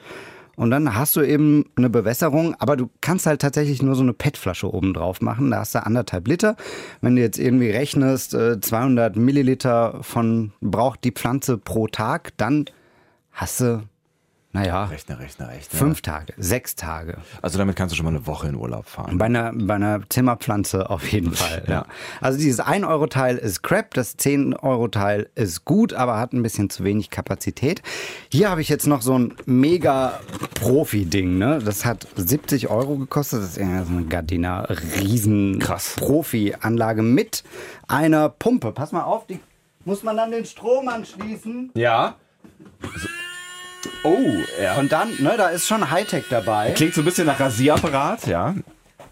Und 0.56 0.70
dann 0.70 0.96
hast 0.96 1.16
du 1.16 1.22
eben 1.22 1.66
eine 1.76 1.90
Bewässerung, 1.90 2.56
aber 2.60 2.76
du 2.76 2.90
kannst 3.02 3.26
halt 3.26 3.42
tatsächlich 3.42 3.82
nur 3.82 3.96
so 3.96 4.04
eine 4.04 4.14
PET-Flasche 4.14 4.72
oben 4.72 4.94
drauf 4.94 5.22
machen. 5.22 5.52
Da 5.52 5.60
hast 5.60 5.74
du 5.74 5.84
anderthalb 5.84 6.28
Liter. 6.28 6.56
Wenn 7.02 7.16
du 7.16 7.22
jetzt 7.22 7.40
irgendwie 7.40 7.70
rechnest, 7.70 8.34
äh, 8.34 8.60
200 8.60 9.16
Milliliter 9.16 10.00
von 10.02 10.52
braucht 10.62 11.04
die 11.04 11.12
Pflanze 11.12 11.58
pro 11.58 11.88
Tag, 11.88 12.38
dann 12.38 12.66
hast 13.32 13.62
du, 13.62 13.84
naja, 14.53 14.83
Rechne, 14.86 15.18
rechne, 15.18 15.48
rechne. 15.48 15.80
fünf 15.80 16.01
Tage, 16.01 16.33
sechs 16.38 16.75
Tage. 16.75 17.18
Also 17.42 17.57
damit 17.57 17.75
kannst 17.77 17.94
du 17.94 17.95
schon 17.95 18.06
mal 18.06 18.09
eine 18.12 18.27
Woche 18.27 18.50
in 18.50 18.56
Urlaub 18.56 18.86
fahren. 18.88 19.18
Bei 19.18 19.25
einer, 19.25 19.53
bei 19.53 19.75
einer 19.75 20.01
Zimmerpflanze 20.09 20.89
auf 20.89 21.07
jeden 21.12 21.31
Fall. 21.36 21.63
Ja. 21.68 21.86
Also 22.19 22.38
dieses 22.38 22.62
1-Euro-Teil 22.62 23.38
ist 23.38 23.62
crap, 23.63 23.94
das 23.94 24.18
10-Euro-Teil 24.19 25.30
ist 25.36 25.63
gut, 25.63 25.94
aber 25.94 26.19
hat 26.19 26.33
ein 26.33 26.44
bisschen 26.44 26.69
zu 26.69 26.83
wenig 26.83 27.09
Kapazität. 27.09 27.81
Hier 28.30 28.50
habe 28.50 28.62
ich 28.62 28.68
jetzt 28.68 28.88
noch 28.88 29.01
so 29.01 29.18
ein 29.18 29.33
mega 29.45 30.19
Profi-Ding. 30.56 31.38
Ne? 31.38 31.59
Das 31.63 31.86
hat 31.86 32.06
70 32.18 32.69
Euro 32.69 32.98
gekostet. 32.98 33.42
Das 33.44 33.51
ist 33.51 33.59
eine 33.59 34.06
Gardena 34.09 34.68
riesen 35.00 35.59
Krass. 35.59 35.95
Profi-Anlage 35.98 37.03
mit 37.03 37.44
einer 37.88 38.30
Pumpe. 38.30 38.71
Pass 38.74 38.92
mal 38.92 39.03
auf, 39.03 39.27
die 39.27 39.39
muss 39.86 40.03
man 40.03 40.18
dann 40.18 40.31
den 40.31 40.45
Strom 40.45 40.88
anschließen. 40.89 41.71
Ja. 41.74 42.15
Oh, 44.04 44.19
ja. 44.62 44.75
Und 44.78 44.92
dann, 44.92 45.13
ne, 45.19 45.36
da 45.38 45.50
ist 45.50 45.68
schon 45.68 45.89
Hightech 45.89 46.25
dabei. 46.30 46.72
Klingt 46.72 46.94
so 46.94 47.01
ein 47.01 47.06
bisschen 47.06 47.28
nach 47.28 47.39
Rasierapparat, 47.39 48.28
ja. 48.28 48.56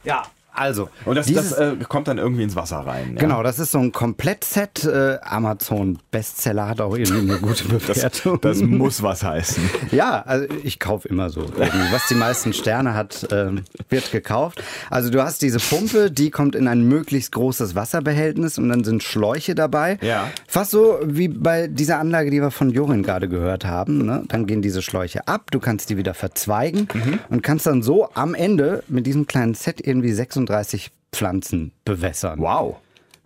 Ja, 0.04 0.24
also. 0.54 0.90
Und 1.06 1.16
das, 1.16 1.28
dieses- 1.28 1.50
das 1.52 1.60
äh, 1.60 1.76
kommt 1.88 2.08
dann 2.08 2.18
irgendwie 2.18 2.44
ins 2.44 2.56
Wasser 2.56 2.78
rein. 2.78 3.14
Ja? 3.16 3.20
Genau, 3.22 3.44
das 3.44 3.60
ist 3.60 3.72
so 3.72 3.80
ein 3.80 3.92
Komplettset. 3.92 4.84
Äh, 4.86 5.18
Amazon 5.22 6.00
Bestseller 6.12 6.68
hat 6.68 6.82
auch 6.82 6.96
irgendwie 6.98 7.32
eine 7.32 7.40
gute 7.40 7.64
Bewertung. 7.68 8.40
Das 8.42 8.60
muss 8.62 9.02
was 9.04 9.24
heißen. 9.24 9.64
ja, 9.92 10.22
also 10.26 10.48
ich 10.64 10.80
kaufe 10.80 11.08
immer 11.08 11.30
so. 11.30 11.42
Irgendwie. 11.42 11.92
Was 11.92 12.08
die 12.08 12.16
meisten 12.16 12.54
Sterne 12.54 12.94
hat, 12.94 13.28
ähm, 13.32 13.64
wird 13.90 14.12
gekauft. 14.12 14.64
Also 14.90 15.10
du 15.10 15.24
hast 15.24 15.42
diese 15.42 15.60
Pumpe, 15.60 16.12
die 16.12 16.30
kommt 16.32 16.56
in 16.56 16.68
ein 16.68 16.84
möglichst 16.88 17.32
großes 17.32 17.76
Wasserbehältnis 17.76 18.58
und 18.58 18.70
dann 18.70 18.84
sind 18.84 19.04
Schläuche 19.04 19.56
dabei. 19.56 19.98
Ja. 20.02 20.30
Fast 20.48 20.72
so 20.72 21.00
wie 21.04 21.28
bei 21.28 21.68
dieser 21.68 22.00
Anlage, 22.00 22.32
die 22.32 22.42
wir 22.42 22.52
von 22.52 22.70
Jorin 22.70 23.04
gerade 23.04 23.28
gehört 23.30 23.66
haben. 23.66 24.06
Ne? 24.06 24.24
Dann 24.28 24.46
gehen 24.46 24.62
diese 24.62 24.82
Schläuche 24.82 25.28
ab, 25.28 25.52
du 25.52 25.60
kannst 25.60 25.90
die 25.90 25.98
wieder 25.98 26.14
verzweigen 26.14 26.88
und 27.30 27.44
kannst 27.44 27.66
dann 27.66 27.82
so 27.84 28.10
am 28.14 28.34
Ende 28.36 28.84
mit 28.88 29.06
diesem 29.08 29.28
kleinen 29.28 29.54
Set 29.54 29.86
irgendwie 29.86 30.12
36 30.48 30.92
Pflanzen 31.12 31.72
bewässern. 31.86 32.40
Wow. 32.40 32.78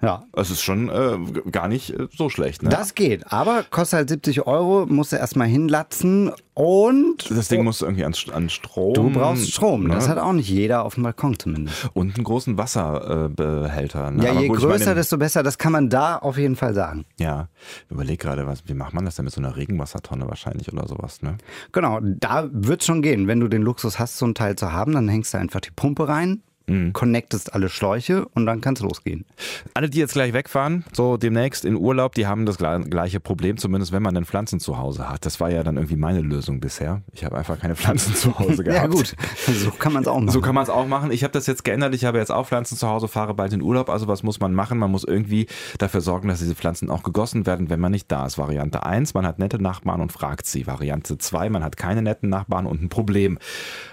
Ja, 0.01 0.25
Es 0.33 0.49
ist 0.49 0.61
schon 0.61 0.89
äh, 0.89 1.17
gar 1.49 1.69
nicht 1.69 1.91
äh, 1.91 2.07
so 2.13 2.27
schlecht, 2.29 2.61
ne? 2.61 2.67
Das 2.69 2.93
geht, 2.93 3.31
aber 3.31 3.63
kostet 3.69 3.99
halt 3.99 4.09
70 4.09 4.45
Euro, 4.45 4.85
musst 4.85 5.13
du 5.13 5.15
erstmal 5.15 5.47
hinlatzen 5.47 6.29
und 6.55 7.31
das 7.31 7.47
Ding 7.47 7.63
muss 7.63 7.81
irgendwie 7.81 8.03
an, 8.03 8.13
an 8.33 8.49
Strom. 8.49 8.93
du 8.95 9.09
brauchst 9.11 9.49
Strom. 9.53 9.87
Ne? 9.87 9.93
Das 9.95 10.09
hat 10.09 10.17
auch 10.17 10.33
nicht 10.33 10.49
jeder 10.49 10.83
auf 10.83 10.95
dem 10.95 11.03
Balkon 11.03 11.39
zumindest. 11.39 11.89
Und 11.93 12.15
einen 12.15 12.25
großen 12.25 12.57
Wasserbehälter. 12.57 13.29
Behälter, 13.63 14.11
ne? 14.11 14.25
Ja, 14.25 14.31
Aber 14.31 14.41
je 14.41 14.47
gut, 14.49 14.57
größer, 14.59 14.79
meine- 14.87 14.95
desto 14.95 15.17
besser. 15.17 15.41
Das 15.41 15.57
kann 15.57 15.71
man 15.71 15.89
da 15.89 16.17
auf 16.17 16.37
jeden 16.37 16.57
Fall 16.57 16.73
sagen. 16.73 17.05
Ja, 17.17 17.47
überleg 17.89 18.19
gerade, 18.19 18.45
was, 18.45 18.67
wie 18.67 18.73
macht 18.73 18.93
man 18.93 19.05
das 19.05 19.15
denn 19.15 19.23
mit 19.23 19.33
so 19.33 19.39
einer 19.39 19.55
Regenwassertonne 19.55 20.27
wahrscheinlich 20.27 20.73
oder 20.73 20.85
sowas, 20.85 21.21
ne? 21.21 21.37
Genau, 21.71 21.99
da 22.03 22.49
wird 22.51 22.83
schon 22.83 23.01
gehen. 23.03 23.27
Wenn 23.29 23.39
du 23.39 23.47
den 23.47 23.61
Luxus 23.61 23.99
hast, 23.99 24.17
so 24.17 24.25
ein 24.25 24.35
Teil 24.35 24.57
zu 24.57 24.73
haben, 24.73 24.91
dann 24.91 25.07
hängst 25.07 25.33
du 25.33 25.37
einfach 25.37 25.61
die 25.61 25.71
Pumpe 25.71 26.09
rein, 26.09 26.43
Mhm. 26.67 26.93
connectest 26.93 27.53
alle 27.53 27.67
Schläuche 27.69 28.25
und 28.29 28.45
dann 28.45 28.61
kann's 28.61 28.79
losgehen. 28.79 29.25
Alle, 29.73 29.89
die 29.89 29.99
jetzt 29.99 30.13
gleich 30.13 30.31
wegfahren, 30.33 30.85
so 30.93 31.17
demnächst 31.17 31.65
in 31.65 31.75
Urlaub, 31.75 32.15
die 32.15 32.25
haben 32.25 32.45
das 32.45 32.57
gle- 32.59 32.87
gleiche 32.89 33.19
Problem, 33.19 33.57
zumindest 33.57 33.91
wenn 33.91 34.01
man 34.01 34.15
dann 34.15 34.23
Pflanzen 34.25 34.59
zu 34.61 34.77
Hause 34.77 35.09
hat. 35.09 35.25
Das 35.25 35.39
war 35.41 35.49
ja 35.51 35.63
dann 35.63 35.75
irgendwie 35.75 35.97
meine 35.97 36.21
Lösung 36.21 36.61
bisher. 36.61 37.01
Ich 37.11 37.25
habe 37.25 37.37
einfach 37.37 37.59
keine 37.59 37.75
Pflanzen 37.75 38.15
zu 38.15 38.39
Hause 38.39 38.63
gehabt. 38.63 38.81
Ja 38.81 38.87
gut, 38.87 39.13
so 39.45 39.71
kann 39.71 39.91
man 39.93 40.03
es 40.03 40.07
auch 40.07 40.19
machen. 40.19 40.29
So 40.31 40.39
kann 40.41 40.55
man 40.55 40.63
es 40.63 40.69
auch 40.69 40.87
machen. 40.87 41.11
Ich 41.11 41.23
habe 41.23 41.33
das 41.33 41.47
jetzt 41.47 41.65
geändert. 41.65 41.93
Ich 41.95 42.05
habe 42.05 42.17
jetzt 42.17 42.31
auch 42.31 42.47
Pflanzen 42.47 42.77
zu 42.77 42.87
Hause, 42.87 43.07
fahre 43.09 43.33
bald 43.33 43.51
in 43.51 43.61
Urlaub. 43.61 43.89
Also 43.89 44.07
was 44.07 44.23
muss 44.23 44.39
man 44.39 44.53
machen? 44.53 44.77
Man 44.77 44.89
muss 44.91 45.03
irgendwie 45.03 45.47
dafür 45.79 45.99
sorgen, 46.01 46.29
dass 46.29 46.39
diese 46.39 46.55
Pflanzen 46.55 46.89
auch 46.89 47.03
gegossen 47.03 47.45
werden, 47.45 47.69
wenn 47.69 47.79
man 47.81 47.91
nicht 47.91 48.11
da 48.11 48.25
ist. 48.25 48.37
Variante 48.37 48.85
1, 48.85 49.13
man 49.13 49.25
hat 49.27 49.37
nette 49.37 49.61
Nachbarn 49.61 49.99
und 49.99 50.11
fragt 50.13 50.45
sie. 50.45 50.65
Variante 50.65 51.17
2, 51.17 51.49
man 51.49 51.63
hat 51.63 51.75
keine 51.77 52.01
netten 52.01 52.29
Nachbarn 52.29 52.65
und 52.65 52.81
ein 52.81 52.89
Problem. 52.89 53.37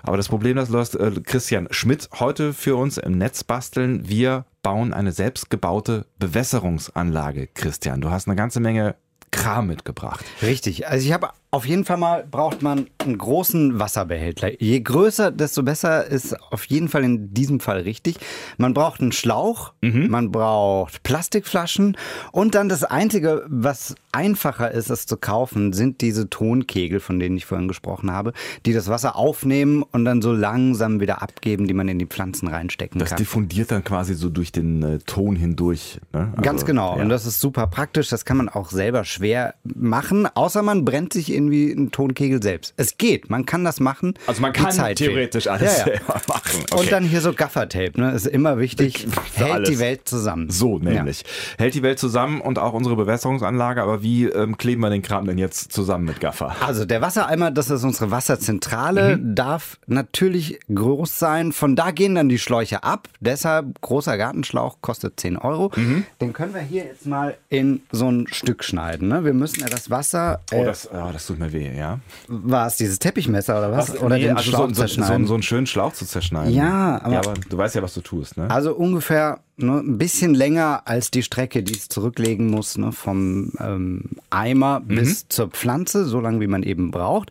Aber 0.05 0.17
das 0.17 0.29
Problem, 0.29 0.57
das 0.57 0.69
löst 0.69 0.95
äh, 0.95 1.11
Christian 1.25 1.67
Schmidt 1.73 2.09
heute 2.21 2.53
für 2.61 2.77
uns 2.77 2.99
im 2.99 3.17
Netz 3.17 3.43
basteln. 3.43 4.07
Wir 4.07 4.45
bauen 4.63 4.93
eine 4.93 5.13
selbstgebaute 5.13 6.05
Bewässerungsanlage. 6.19 7.49
Christian, 7.55 8.03
du 8.03 8.11
hast 8.11 8.29
eine 8.29 8.37
ganze 8.37 8.61
Menge 8.61 8.97
Kram 9.31 9.69
mitgebracht. 9.69 10.25
Richtig. 10.43 10.87
Also 10.87 11.07
ich 11.07 11.13
habe 11.13 11.31
Auf 11.53 11.67
jeden 11.67 11.85
Fall 11.85 11.97
mal 11.97 12.25
braucht 12.31 12.63
man 12.63 12.87
einen 12.99 13.19
großen 13.19 13.81
Wasserbehälter. 13.81 14.63
Je 14.63 14.79
größer, 14.81 15.33
desto 15.33 15.65
besser 15.65 16.07
ist 16.07 16.41
auf 16.53 16.65
jeden 16.67 16.89
Fall 16.89 17.03
in 17.03 17.35
diesem 17.35 17.59
Fall 17.59 17.81
richtig. 17.81 18.17
Man 18.57 18.73
braucht 18.73 19.01
einen 19.01 19.11
Schlauch, 19.11 19.73
man 19.81 20.31
braucht 20.31 21.03
Plastikflaschen 21.03 21.97
und 22.31 22.55
dann 22.55 22.69
das 22.69 22.85
Einzige, 22.85 23.45
was 23.49 23.97
einfacher 24.13 24.71
ist, 24.71 24.91
es 24.91 25.07
zu 25.07 25.17
kaufen, 25.17 25.73
sind 25.73 26.01
diese 26.01 26.29
Tonkegel, 26.31 27.01
von 27.01 27.19
denen 27.19 27.37
ich 27.37 27.47
vorhin 27.47 27.69
gesprochen 27.69 28.11
habe, 28.13 28.33
die 28.67 28.73
das 28.73 28.89
Wasser 28.89 29.17
aufnehmen 29.17 29.83
und 29.83 30.05
dann 30.05 30.23
so 30.23 30.33
langsam 30.33 31.01
wieder 31.01 31.23
abgeben, 31.23 31.67
die 31.67 31.75
man 31.75 31.89
in 31.89 31.99
die 31.99 32.07
Pflanzen 32.07 32.49
reinstecken 32.49 32.99
Das 32.99 33.11
kann. 33.11 33.19
diffundiert 33.19 33.71
dann 33.71 33.83
quasi 33.85 34.15
so 34.15 34.29
durch 34.29 34.53
den 34.53 34.83
äh, 34.83 34.99
Ton 34.99 35.37
hindurch. 35.37 36.01
Ne? 36.13 36.29
Also, 36.31 36.43
Ganz 36.43 36.65
genau. 36.65 36.97
Ja. 36.97 37.03
Und 37.03 37.09
das 37.09 37.27
ist 37.27 37.41
super 37.41 37.67
praktisch. 37.69 38.09
Das 38.09 38.25
kann 38.25 38.37
man 38.37 38.49
auch 38.49 38.71
selber 38.71 39.05
schwer 39.05 39.55
machen, 39.65 40.27
außer 40.33 40.63
man 40.63 40.85
brennt 40.85 41.13
sich 41.13 41.33
irgendwie 41.41 41.73
einen 41.73 41.91
Tonkegel 41.91 42.43
selbst. 42.43 42.75
Es 42.77 42.99
geht. 42.99 43.31
Man 43.31 43.47
kann 43.47 43.65
das 43.65 43.81
machen. 43.81 44.15
also 44.27 44.41
man 44.43 44.53
kann 44.53 44.71
Zeit 44.71 44.99
fehlt. 44.99 45.11
theoretisch 45.11 45.47
alles 45.49 45.79
Ja, 45.79 45.79
ja. 45.79 45.85
selber 45.99 46.21
machen. 46.29 46.61
Okay. 46.71 46.81
Und 46.81 46.93
dann 46.93 47.05
hier 47.05 47.21
so 47.21 47.33
Gaffertape, 47.33 47.93
ne? 48.01 48.13
Ist 48.13 48.27
immer 48.27 48.59
wichtig. 48.59 49.07
Für 49.33 49.45
Hält 49.45 49.53
alles. 49.53 49.69
die 49.71 49.79
Welt 49.79 50.09
zusammen. 50.09 50.51
So 50.51 50.79
nämlich. 50.79 51.25
Hält 51.59 51.75
die 51.75 51.83
Welt 51.83 51.99
zusammen 51.99 52.41
und 52.41 52.59
auch 52.59 52.73
unsere 52.73 52.97
Bewässerungsanlage, 52.97 53.83
aber 53.83 54.03
wie 54.03 54.25
ähm, 54.27 54.57
kleben 54.59 54.81
wir 54.83 54.91
den 54.91 55.03
Kram 55.03 55.27
denn 55.27 55.39
jetzt 55.39 55.73
zusammen 55.73 56.05
mit 56.05 56.21
Gaffer? 56.21 56.55
Ja. 56.61 56.67
Also 56.67 56.85
der 56.85 57.01
Wassereimer, 57.01 57.51
das 57.51 57.71
ist 57.71 57.85
unsere 57.85 58.11
Wasserzentrale, 58.11 59.17
Mhm. 59.17 59.35
darf 59.35 59.79
natürlich 59.87 60.59
groß 60.73 61.19
sein. 61.19 61.53
Von 61.53 61.77
da 61.77 61.91
gehen 61.91 62.15
dann 62.15 62.29
die 62.29 62.39
Schläuche 62.39 62.83
ab. 62.83 63.09
Deshalb 63.21 63.81
großer 63.81 64.17
Gartenschlauch 64.17 64.79
kostet 64.81 65.19
10 65.21 65.37
Euro. 65.37 65.71
Mhm. 65.77 66.05
Den 66.21 66.33
können 66.33 66.55
wir 66.55 66.61
hier 66.61 66.85
jetzt 66.85 67.07
mal 67.07 67.37
in 67.49 67.83
so 67.93 68.09
ein 68.11 68.27
Stück 68.29 68.65
schneiden. 68.65 69.09
Ne? 69.09 69.25
Wir 69.25 69.33
müssen 69.35 69.61
ja 69.61 69.69
das 69.69 69.91
Wasser. 69.91 70.41
Oh, 70.53 70.57
äh, 70.63 70.65
das, 70.65 70.89
oh, 70.93 71.11
das 71.13 71.27
tut 71.31 71.39
mir 71.39 71.53
weh, 71.53 71.71
ja. 71.77 71.99
war 72.29 72.67
es 72.67 72.77
dieses 72.77 72.99
Teppichmesser 72.99 73.59
oder 73.59 73.73
was? 73.73 73.97
oder 74.01 74.17
Nee, 74.17 74.23
den 74.25 74.37
also 74.37 74.51
Schlauch 74.51 74.61
so, 74.61 74.67
so, 74.69 74.75
so, 74.75 74.81
zerschneiden? 74.83 75.27
so 75.27 75.35
einen 75.35 75.43
schönen 75.43 75.67
Schlauch 75.67 75.93
zu 75.93 76.05
zerschneiden. 76.07 76.53
Ja, 76.55 77.01
aber- 77.03 77.13
ja, 77.13 77.19
aber 77.21 77.35
du 77.35 77.57
weißt 77.57 77.75
ja, 77.75 77.83
was 77.83 77.95
du 77.95 78.01
tust, 78.01 78.37
ne? 78.37 78.51
Also 78.51 78.75
ungefähr 78.75 79.41
ne, 79.57 79.79
ein 79.79 79.99
bisschen 79.99 80.35
länger 80.35 80.83
als 80.87 81.11
die 81.11 81.23
Strecke, 81.23 81.63
die 81.63 81.75
es 81.75 81.89
zurücklegen 81.89 82.49
muss, 82.51 82.77
ne, 82.79 82.93
vom 82.93 83.53
ähm, 83.61 84.03
Eimer 84.31 84.81
Mhm. 84.81 84.95
bis 84.97 85.29
zur 85.29 85.49
Pflanze, 85.49 86.05
so 86.05 86.21
lange 86.21 86.41
wie 86.41 86.47
man 86.47 86.63
eben 86.63 86.91
braucht. 86.91 87.31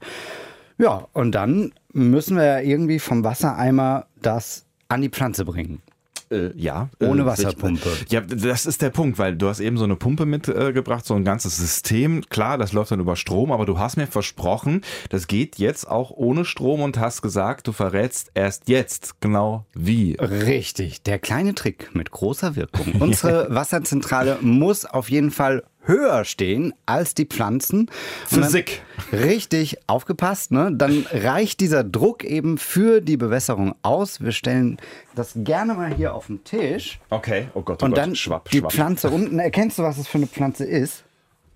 Ja, 0.77 1.07
und 1.13 1.33
dann 1.33 1.73
müssen 1.91 2.37
wir 2.37 2.45
ja 2.45 2.59
irgendwie 2.59 2.99
vom 2.99 3.23
Wassereimer 3.23 4.05
das 4.21 4.65
an 4.87 5.01
die 5.01 5.09
Pflanze 5.09 5.43
bringen. 5.45 5.81
Äh, 6.31 6.51
ja. 6.55 6.89
Ohne 7.01 7.23
äh, 7.23 7.25
Wasserpumpe. 7.25 7.89
sich- 7.89 8.11
Ja, 8.11 8.21
das 8.21 8.65
ist 8.65 8.81
der 8.81 8.89
Punkt, 8.91 9.17
weil 9.17 9.35
du 9.35 9.47
hast 9.47 9.59
eben 9.59 9.77
so 9.77 9.83
eine 9.83 9.95
Pumpe 9.95 10.25
mitgebracht, 10.25 11.05
so 11.05 11.15
ein 11.15 11.23
ganzes 11.25 11.57
System. 11.57 12.21
Klar, 12.29 12.57
das 12.57 12.71
läuft 12.73 12.91
dann 12.91 12.99
über 12.99 13.15
Strom, 13.15 13.51
aber 13.51 13.65
du 13.65 13.79
hast 13.79 13.97
mir 13.97 14.07
versprochen, 14.07 14.81
das 15.09 15.27
geht 15.27 15.57
jetzt 15.57 15.89
auch 15.89 16.11
ohne 16.11 16.45
Strom 16.45 16.81
und 16.81 16.99
hast 16.99 17.21
gesagt, 17.21 17.67
du 17.67 17.71
verrätst 17.71 18.31
erst 18.35 18.69
jetzt 18.69 19.21
genau 19.21 19.65
wie. 19.73 20.15
Richtig, 20.19 21.01
der 21.03 21.19
kleine 21.19 21.55
Trick 21.55 21.89
mit 21.95 22.11
großer 22.11 22.55
Wirkung. 22.55 22.93
Unsere 22.99 23.47
Wasserzentrale 23.53 24.37
muss 24.41 24.85
auf 24.85 25.09
jeden 25.09 25.31
Fall 25.31 25.63
höher 25.89 26.23
stehen 26.23 26.73
als 26.85 27.13
die 27.15 27.25
Pflanzen. 27.25 27.89
Physik. 28.27 28.81
Richtig, 29.11 29.77
aufgepasst, 29.87 30.51
ne? 30.51 30.71
Dann 30.73 31.05
reicht 31.11 31.59
dieser 31.59 31.83
Druck 31.83 32.23
eben 32.23 32.57
für 32.57 33.01
die 33.01 33.17
Bewässerung 33.17 33.75
aus. 33.81 34.21
Wir 34.21 34.31
stellen 34.31 34.77
das 35.15 35.31
gerne 35.35 35.73
mal 35.73 35.93
hier 35.93 36.13
auf 36.13 36.27
den 36.27 36.43
Tisch. 36.43 36.99
Okay, 37.09 37.47
oh 37.55 37.61
Gott, 37.61 37.81
oh 37.81 37.85
Und 37.85 37.91
Gott, 37.91 37.97
dann 37.97 38.15
schwapp, 38.15 38.49
die 38.51 38.59
schwapp. 38.59 38.71
Pflanze 38.71 39.09
unten. 39.09 39.39
Erkennst 39.39 39.79
du, 39.79 39.83
was 39.83 39.97
es 39.97 40.07
für 40.07 40.19
eine 40.19 40.27
Pflanze 40.27 40.63
ist? 40.63 41.03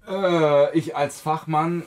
Äh, 0.09 0.77
ich 0.77 0.95
als 0.97 1.21
Fachmann, 1.21 1.83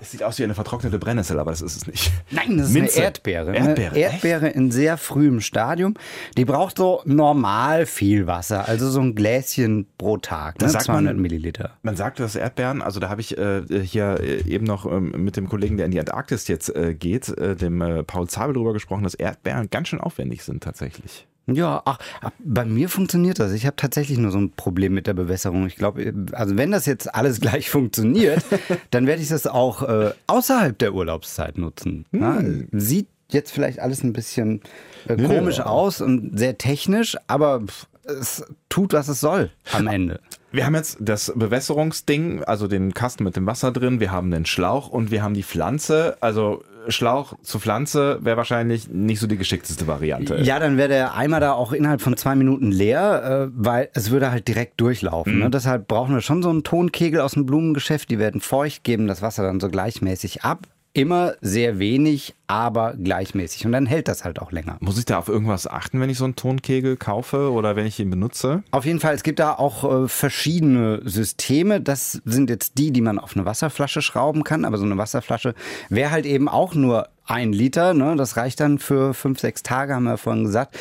es 0.00 0.12
sieht 0.12 0.22
aus 0.22 0.38
wie 0.38 0.44
eine 0.44 0.54
vertrocknete 0.54 0.98
Brennnessel, 0.98 1.38
aber 1.38 1.50
das 1.50 1.60
ist 1.62 1.76
es 1.76 1.86
nicht. 1.86 2.10
Nein, 2.30 2.56
das 2.58 2.68
ist 2.68 2.74
Minze. 2.74 2.96
eine 2.98 3.04
Erdbeere. 3.06 3.54
Erdbeere, 3.56 3.90
Eine 3.90 3.98
Erdbeere 3.98 4.48
in 4.48 4.70
sehr 4.70 4.96
frühem 4.96 5.40
Stadium. 5.40 5.94
Die 6.36 6.44
braucht 6.44 6.78
so 6.78 7.02
normal 7.04 7.84
viel 7.86 8.26
Wasser, 8.26 8.68
also 8.68 8.88
so 8.90 9.00
ein 9.00 9.14
Gläschen 9.14 9.86
pro 9.98 10.16
Tag, 10.16 10.54
ne? 10.60 10.66
Das 10.66 10.72
sagt 10.72 10.84
200 10.86 11.14
man- 11.14 11.22
Milliliter. 11.22 11.76
Man 11.82 11.96
sagt, 11.96 12.20
dass 12.20 12.36
Erdbeeren, 12.36 12.82
also 12.82 13.00
da 13.00 13.08
habe 13.08 13.20
ich 13.20 13.36
äh, 13.36 13.62
hier 13.84 14.18
äh, 14.20 14.42
eben 14.48 14.64
noch 14.64 14.86
ähm, 14.86 15.12
mit 15.16 15.36
dem 15.36 15.48
Kollegen, 15.48 15.76
der 15.76 15.86
in 15.86 15.92
die 15.92 16.00
Antarktis 16.00 16.48
jetzt 16.48 16.74
äh, 16.74 16.94
geht, 16.94 17.28
äh, 17.36 17.56
dem 17.56 17.80
äh, 17.82 18.04
Paul 18.04 18.28
Zabel 18.28 18.54
drüber 18.54 18.72
gesprochen, 18.72 19.02
dass 19.02 19.14
Erdbeeren 19.14 19.68
ganz 19.70 19.88
schön 19.88 20.00
aufwendig 20.00 20.44
sind 20.44 20.62
tatsächlich. 20.62 21.26
Ja, 21.50 21.82
ach, 21.84 21.98
bei 22.38 22.64
mir 22.64 22.88
funktioniert 22.88 23.38
das. 23.38 23.52
Ich 23.52 23.64
habe 23.64 23.76
tatsächlich 23.76 24.18
nur 24.18 24.30
so 24.30 24.38
ein 24.38 24.50
Problem 24.50 24.92
mit 24.92 25.06
der 25.06 25.14
Bewässerung. 25.14 25.66
Ich 25.66 25.76
glaube, 25.76 26.12
also 26.32 26.56
wenn 26.56 26.70
das 26.70 26.86
jetzt 26.86 27.14
alles 27.14 27.40
gleich 27.40 27.70
funktioniert, 27.70 28.44
dann 28.90 29.06
werde 29.06 29.22
ich 29.22 29.28
das 29.28 29.46
auch 29.46 29.82
äh, 29.82 30.12
außerhalb 30.26 30.78
der 30.78 30.94
Urlaubszeit 30.94 31.56
nutzen. 31.56 32.04
Ja, 32.12 32.42
sieht 32.72 33.08
jetzt 33.30 33.50
vielleicht 33.50 33.80
alles 33.80 34.02
ein 34.02 34.12
bisschen 34.12 34.60
äh, 35.06 35.16
komisch 35.16 35.60
aus 35.60 36.00
und 36.00 36.38
sehr 36.38 36.58
technisch, 36.58 37.16
aber 37.26 37.62
es 38.04 38.44
tut, 38.68 38.92
was 38.92 39.08
es 39.08 39.20
soll 39.20 39.50
am 39.72 39.86
Ende. 39.86 40.20
Wir 40.50 40.64
haben 40.64 40.74
jetzt 40.74 40.96
das 41.00 41.30
Bewässerungsding, 41.34 42.42
also 42.44 42.68
den 42.68 42.94
Kasten 42.94 43.24
mit 43.24 43.36
dem 43.36 43.46
Wasser 43.46 43.70
drin, 43.70 44.00
wir 44.00 44.10
haben 44.10 44.30
den 44.30 44.46
Schlauch 44.46 44.88
und 44.88 45.10
wir 45.10 45.22
haben 45.22 45.34
die 45.34 45.42
Pflanze. 45.42 46.16
Also 46.20 46.62
Schlauch 46.88 47.34
zu 47.42 47.58
Pflanze 47.58 48.18
wäre 48.22 48.36
wahrscheinlich 48.36 48.88
nicht 48.88 49.20
so 49.20 49.26
die 49.26 49.36
geschickteste 49.36 49.86
Variante. 49.86 50.40
Ja, 50.42 50.58
dann 50.58 50.76
wäre 50.76 50.88
der 50.88 51.14
Eimer 51.14 51.40
da 51.40 51.52
auch 51.52 51.72
innerhalb 51.72 52.00
von 52.00 52.16
zwei 52.16 52.34
Minuten 52.34 52.70
leer, 52.70 53.48
äh, 53.48 53.52
weil 53.54 53.90
es 53.94 54.10
würde 54.10 54.30
halt 54.30 54.48
direkt 54.48 54.80
durchlaufen. 54.80 55.38
Ne? 55.38 55.50
Deshalb 55.50 55.88
brauchen 55.88 56.14
wir 56.14 56.20
schon 56.20 56.42
so 56.42 56.50
einen 56.50 56.64
Tonkegel 56.64 57.20
aus 57.20 57.32
dem 57.32 57.46
Blumengeschäft. 57.46 58.10
Die 58.10 58.18
werden 58.18 58.40
feucht, 58.40 58.84
geben 58.84 59.06
das 59.06 59.22
Wasser 59.22 59.42
dann 59.42 59.60
so 59.60 59.68
gleichmäßig 59.68 60.42
ab. 60.44 60.66
Immer 60.98 61.34
sehr 61.40 61.78
wenig, 61.78 62.34
aber 62.48 62.94
gleichmäßig. 62.94 63.64
Und 63.64 63.70
dann 63.70 63.86
hält 63.86 64.08
das 64.08 64.24
halt 64.24 64.40
auch 64.40 64.50
länger. 64.50 64.78
Muss 64.80 64.98
ich 64.98 65.04
da 65.04 65.18
auf 65.18 65.28
irgendwas 65.28 65.68
achten, 65.68 66.00
wenn 66.00 66.10
ich 66.10 66.18
so 66.18 66.24
einen 66.24 66.34
Tonkegel 66.34 66.96
kaufe 66.96 67.52
oder 67.52 67.76
wenn 67.76 67.86
ich 67.86 68.00
ihn 68.00 68.10
benutze? 68.10 68.64
Auf 68.72 68.84
jeden 68.84 68.98
Fall, 68.98 69.14
es 69.14 69.22
gibt 69.22 69.38
da 69.38 69.52
auch 69.54 69.84
äh, 69.84 70.08
verschiedene 70.08 71.00
Systeme. 71.04 71.80
Das 71.80 72.20
sind 72.24 72.50
jetzt 72.50 72.78
die, 72.78 72.90
die 72.90 73.00
man 73.00 73.20
auf 73.20 73.36
eine 73.36 73.44
Wasserflasche 73.46 74.02
schrauben 74.02 74.42
kann. 74.42 74.64
Aber 74.64 74.76
so 74.76 74.84
eine 74.84 74.98
Wasserflasche 74.98 75.54
wäre 75.88 76.10
halt 76.10 76.26
eben 76.26 76.48
auch 76.48 76.74
nur 76.74 77.08
ein 77.24 77.52
Liter. 77.52 77.94
Ne? 77.94 78.16
Das 78.16 78.36
reicht 78.36 78.58
dann 78.58 78.80
für 78.80 79.14
fünf, 79.14 79.38
sechs 79.38 79.62
Tage, 79.62 79.94
haben 79.94 80.02
wir 80.02 80.18
vorhin 80.18 80.42
gesagt. 80.42 80.76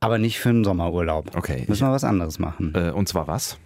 Aber 0.00 0.16
nicht 0.16 0.38
für 0.38 0.48
einen 0.48 0.64
Sommerurlaub. 0.64 1.36
Okay. 1.36 1.64
Müssen 1.68 1.86
wir 1.86 1.92
was 1.92 2.04
anderes 2.04 2.38
machen. 2.38 2.72
Äh, 2.74 2.92
und 2.92 3.06
zwar 3.06 3.26
was? 3.26 3.58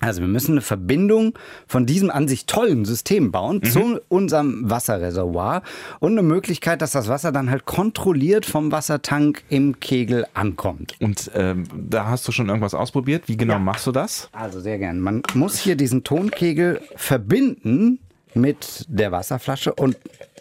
Also 0.00 0.22
wir 0.22 0.28
müssen 0.28 0.52
eine 0.52 0.62
Verbindung 0.62 1.38
von 1.66 1.86
diesem 1.86 2.10
an 2.10 2.26
sich 2.26 2.46
tollen 2.46 2.84
System 2.84 3.30
bauen 3.30 3.62
zu 3.62 4.00
unserem 4.08 4.68
Wasserreservoir 4.68 5.62
und 6.00 6.12
eine 6.12 6.22
Möglichkeit, 6.22 6.82
dass 6.82 6.92
das 6.92 7.08
Wasser 7.08 7.32
dann 7.32 7.50
halt 7.50 7.66
kontrolliert 7.66 8.46
vom 8.46 8.72
Wassertank 8.72 9.44
im 9.50 9.78
Kegel 9.78 10.26
ankommt. 10.34 10.94
Und 11.00 11.30
ähm, 11.34 11.64
da 11.76 12.06
hast 12.06 12.26
du 12.26 12.32
schon 12.32 12.48
irgendwas 12.48 12.74
ausprobiert. 12.74 13.24
Wie 13.26 13.36
genau 13.36 13.58
machst 13.58 13.86
du 13.86 13.92
das? 13.92 14.28
Also 14.32 14.60
sehr 14.60 14.78
gern. 14.78 15.00
Man 15.00 15.22
muss 15.34 15.58
hier 15.58 15.76
diesen 15.76 16.02
Tonkegel 16.02 16.80
verbinden 16.96 17.98
mit 18.34 18.86
der 18.88 19.12
Wasserflasche 19.12 19.74
und 19.74 19.96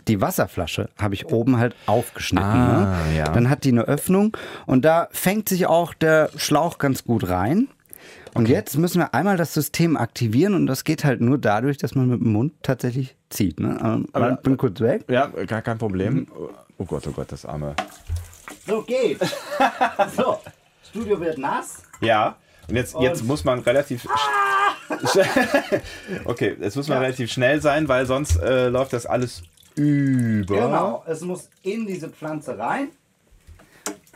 die 0.08 0.22
Wasserflasche 0.22 0.90
habe 0.98 1.14
ich 1.14 1.28
oben 1.28 1.58
halt 1.58 1.76
aufgeschnitten. 1.86 2.48
Ah, 2.48 2.98
ne? 3.10 3.18
ja. 3.18 3.26
Dann 3.26 3.50
hat 3.50 3.64
die 3.64 3.70
eine 3.70 3.84
Öffnung 3.84 4.36
und 4.66 4.86
da 4.86 5.08
fängt 5.12 5.50
sich 5.50 5.68
auch 5.68 5.94
der 5.94 6.30
Schlauch 6.36 6.78
ganz 6.78 7.04
gut 7.04 7.30
rein. 7.30 7.68
Und 8.34 8.48
jetzt 8.48 8.78
müssen 8.78 9.00
wir 9.00 9.14
einmal 9.14 9.38
das 9.38 9.54
System 9.54 9.98
aktivieren 9.98 10.54
und 10.54 10.68
das 10.68 10.84
geht 10.84 11.04
halt 11.04 11.22
nur 11.22 11.38
dadurch, 11.38 11.78
dass 11.78 11.96
man 11.96 12.08
mit 12.08 12.22
dem 12.22 12.32
Mund 12.32 12.54
tatsächlich 12.64 13.16
zieht. 13.30 13.60
Ne? 13.60 13.78
Ähm, 13.84 14.06
Aber- 14.14 14.32
ich 14.34 14.40
bin 14.40 14.58
kurz 14.58 14.80
weg. 14.80 15.06
Ja, 15.10 15.28
gar 15.28 15.62
kein 15.62 15.78
Problem. 15.78 16.28
Oh 16.78 16.86
Gott, 16.86 17.06
oh 17.08 17.12
Gott, 17.12 17.32
das 17.32 17.46
arme. 17.46 17.76
So 18.68 18.82
geht. 18.84 19.20
so, 20.16 20.38
Studio 20.90 21.20
wird 21.20 21.38
nass. 21.38 21.84
Ja. 22.02 22.36
Und 22.68 22.76
jetzt, 22.76 22.96
jetzt 23.00 23.22
Und- 23.22 23.28
muss 23.28 23.44
man 23.44 23.60
relativ. 23.60 24.06
sch- 24.06 25.26
okay, 26.26 26.56
jetzt 26.60 26.76
muss 26.76 26.88
man 26.88 27.00
relativ 27.00 27.32
schnell 27.32 27.62
sein, 27.62 27.88
weil 27.88 28.06
sonst 28.06 28.38
äh, 28.38 28.70
läuft 28.70 28.94
das 28.94 29.06
alles 29.06 29.44
über. 29.76 30.56
Genau, 30.56 31.04
es 31.08 31.22
muss 31.22 31.50
in 31.64 31.86
diese 31.88 32.10
Pflanze 32.10 32.58
rein. 32.58 32.90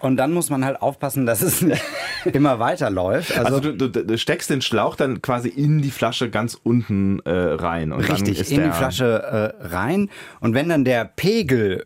Und 0.02 0.18
dann 0.18 0.34
muss 0.34 0.50
man 0.50 0.66
halt 0.66 0.82
aufpassen, 0.82 1.26
dass 1.26 1.42
es 1.42 1.62
nicht 1.62 1.82
immer 2.26 2.60
weiterläuft. 2.60 3.38
Also, 3.38 3.56
Also 3.56 3.72
du, 3.72 3.90
du, 3.90 4.06
du 4.06 4.18
steckst 4.18 4.50
den 4.50 4.62
Schlauch 4.62 4.96
dann 4.96 5.22
quasi 5.22 5.50
in 5.50 5.82
die 5.82 5.92
Flasche 5.92 6.30
ganz 6.30 6.56
unten 6.56 7.20
äh, 7.22 7.32
rein. 7.32 7.92
Und 7.92 8.02
richtig 8.02 8.52
in 8.52 8.64
die 8.64 8.72
Flasche 8.72 9.54
äh, 9.62 9.68
rein. 9.68 10.10
Und 10.40 10.54
wenn 10.54 10.70
dann 10.70 10.86
der 10.86 11.06
Pegel 11.06 11.86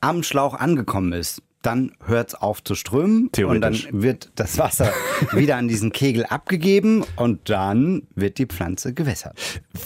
am 0.00 0.22
Schlauch 0.22 0.54
angekommen 0.54 1.12
ist, 1.12 1.42
dann 1.66 1.92
hört 2.04 2.28
es 2.28 2.34
auf 2.34 2.62
zu 2.62 2.76
strömen 2.76 3.28
und 3.44 3.60
dann 3.60 3.76
wird 3.90 4.30
das 4.36 4.56
Wasser 4.56 4.92
wieder 5.32 5.56
an 5.56 5.66
diesen 5.66 5.90
Kegel 5.90 6.24
abgegeben 6.24 7.04
und 7.16 7.50
dann 7.50 8.04
wird 8.14 8.38
die 8.38 8.46
Pflanze 8.46 8.94
gewässert. 8.94 9.36